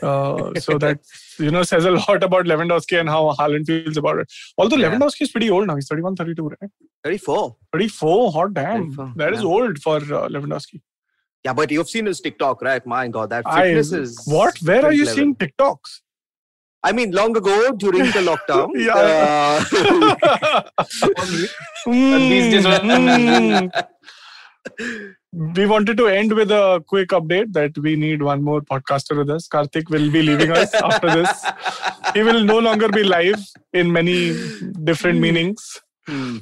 [0.02, 1.00] Uh, so that
[1.38, 4.32] you know says a lot about Lewandowski and how Haaland feels about it.
[4.56, 4.90] Although Yeah.
[4.90, 6.70] Lewandowski is pretty old now, he's 31, 32, right?
[7.02, 7.56] 34.
[7.72, 8.32] 34.
[8.32, 9.46] Hot damn, 34, that is yeah.
[9.46, 10.80] old for uh, Lewandowski.
[11.44, 12.84] Yeah, but you've seen his TikTok, right?
[12.86, 14.22] My God, that I, fitness is.
[14.26, 14.56] what?
[14.62, 15.16] Where are you level.
[15.16, 16.00] seeing TikToks?
[16.82, 18.70] I mean, long ago during the lockdown.
[18.74, 18.94] Yeah.
[18.96, 20.62] uh,
[21.86, 23.84] Mm, mm.
[25.34, 29.30] We wanted to end with a quick update that we need one more podcaster with
[29.30, 29.48] us.
[29.48, 31.44] Karthik will be leaving us after this.
[32.14, 33.40] He will no longer be live
[33.72, 34.36] in many
[34.84, 35.80] different meanings.
[36.06, 36.38] hmm.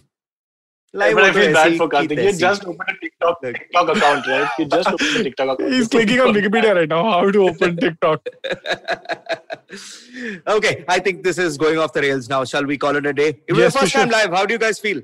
[0.92, 2.18] but Live I feel bad for Karthik.
[2.18, 2.40] He SE.
[2.40, 4.48] just opened a TikTok, TikTok account, right?
[4.58, 5.72] He just opened a TikTok account.
[5.72, 8.26] He's clicking on Wikipedia right now how to open TikTok.
[10.46, 12.44] okay, I think this is going off the rails now.
[12.44, 13.40] Shall we call it a day?
[13.48, 14.30] It was Yes, the first time live.
[14.30, 15.00] How do you guys feel?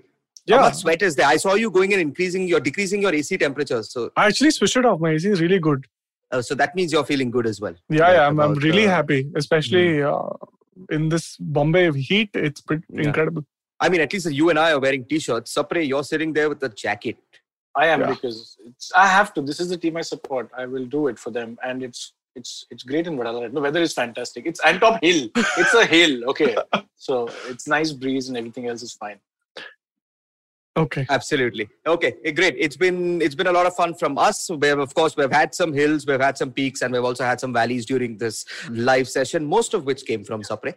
[0.49, 1.27] How Yeah, much sweat is there?
[1.27, 3.83] I saw you going and increasing your decreasing your AC temperature.
[3.83, 5.01] So I actually switched it off.
[5.01, 5.87] My AC is really good.
[6.31, 7.75] uh, so that means you're feeling good as well.
[7.89, 10.29] Yeah, Right, yeah, I'm, I'm really uh, happy, especially uh,
[10.91, 12.31] in this Bombay heat.
[12.35, 13.05] It's pretty Yeah.
[13.09, 13.45] incredible.
[13.81, 15.55] I mean, at least you and I are wearing t-shirts.
[15.55, 17.17] Sapre, you're sitting there with a jacket.
[17.77, 18.11] I am Yeah.
[18.15, 19.41] because it's, I have to.
[19.43, 20.51] This is the team I support.
[20.57, 23.53] I will do it for them, and it's it's it's great in Wadala.
[23.53, 24.47] The weather is fantastic.
[24.47, 25.29] It's on top hill.
[25.63, 26.29] It's a hill.
[26.31, 26.57] Okay,
[26.97, 29.19] so it's nice breeze and everything else is fine.
[30.79, 31.07] Okay.
[31.09, 31.69] Absolutely.
[31.87, 32.55] Okay, eh, great.
[32.59, 34.49] It's been it's been a lot of fun from us.
[34.51, 37.25] We have, of course, we've had some hills, we've had some peaks, and we've also
[37.25, 39.45] had some valleys during this live session.
[39.45, 40.75] Most of which came from Sapre.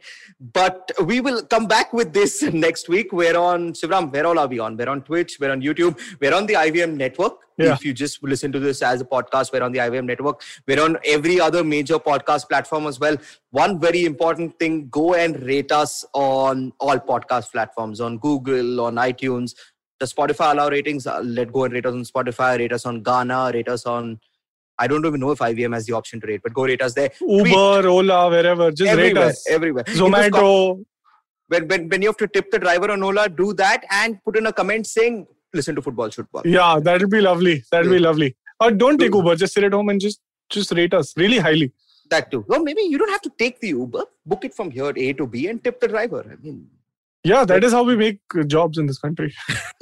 [0.54, 3.12] But we will come back with this next week.
[3.12, 4.12] We're on Shivram.
[4.12, 4.78] Where all are we on?
[4.78, 5.38] We're on Twitch.
[5.40, 6.00] We're on YouTube.
[6.20, 7.34] We're on the IVM network.
[7.58, 7.74] Yeah.
[7.74, 10.42] If you just listen to this as a podcast, we're on the IVM network.
[10.68, 13.18] We're on every other major podcast platform as well.
[13.52, 18.96] One very important thing: go and rate us on all podcast platforms, on Google, on
[18.96, 19.54] iTunes
[20.02, 21.06] does Spotify allow ratings?
[21.08, 24.20] Uh, let go and rate us on Spotify, rate us on Gaana, rate us on.
[24.80, 26.96] I don't even know if IVM has the option to rate, but go rate us
[26.96, 27.12] there.
[27.22, 28.72] Uber, Ola, wherever.
[28.72, 29.46] Just rate us.
[29.48, 29.84] everywhere.
[29.88, 30.86] In those com- Zomato.
[31.50, 34.38] when, when, when you have to tip the driver on Ola, do that and put
[34.38, 36.46] in a comment saying, listen to football work.
[36.46, 37.64] Yeah, that'll be lovely.
[37.72, 38.36] That'll be lovely.
[38.60, 39.36] Or don't take Uber.
[39.36, 41.72] Just sit at home and just just rate us really highly.
[42.10, 42.44] That too.
[42.50, 45.28] Or maybe you don't have to take the Uber, book it from here A to
[45.28, 46.26] B and tip the driver.
[46.30, 46.68] I mean,
[47.24, 49.34] Yeah, that is how we make uh, jobs in this country.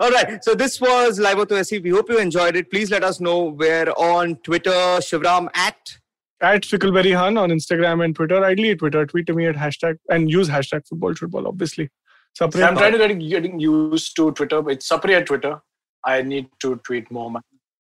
[0.00, 0.42] All right.
[0.42, 1.78] So this was Live Auto SE.
[1.78, 2.70] We hope you enjoyed it.
[2.70, 3.44] Please let us know.
[3.44, 5.98] We're on Twitter, Shivram at
[6.40, 8.42] At Fickleberry Hun on Instagram and Twitter.
[8.42, 9.04] Ideally, at Twitter.
[9.04, 11.90] Tweet to me at hashtag and use hashtag football football, obviously.
[12.38, 14.68] Sapre, I'm trying to get getting used to Twitter.
[14.70, 15.60] It's Sapre at Twitter.
[16.04, 17.30] I need to tweet more.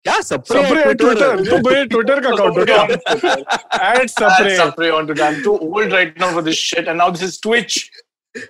[0.06, 0.14] man.
[0.14, 1.30] yeah, Sapre, Sapre at Twitter.
[1.46, 2.82] तो भाई Twitter का account हो Sapri गया.
[2.82, 2.88] on
[3.20, 3.46] Twitter.
[3.72, 4.58] At Add Sapre.
[4.60, 5.24] Sapri on Twitter.
[5.24, 7.90] I'm too old right now for this shit, and now this is Twitch.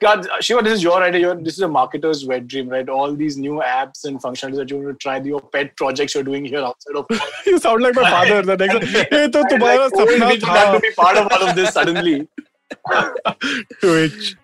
[0.01, 1.21] God, Shiva, this is your idea.
[1.21, 2.89] Your, this is a marketer's wet dream, right?
[2.89, 6.23] All these new apps and functionalities that you want to try, your pet projects you're
[6.29, 7.05] doing here outside of.
[7.45, 8.41] You sound like my father.
[8.41, 10.73] The next, ये तो I तुम्हारा like old सपना me to have था.
[10.75, 12.27] to be part of all of this suddenly.
[13.80, 14.36] Twitch.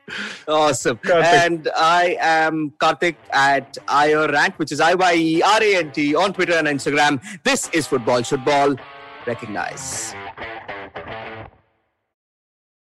[0.47, 0.97] Awesome.
[0.99, 1.23] Karthik.
[1.23, 6.15] And I am Karthik at IRant, which is I Y E R A N T
[6.15, 7.21] on Twitter and Instagram.
[7.45, 8.77] This is Football Should Ball.
[9.27, 10.15] Recognize.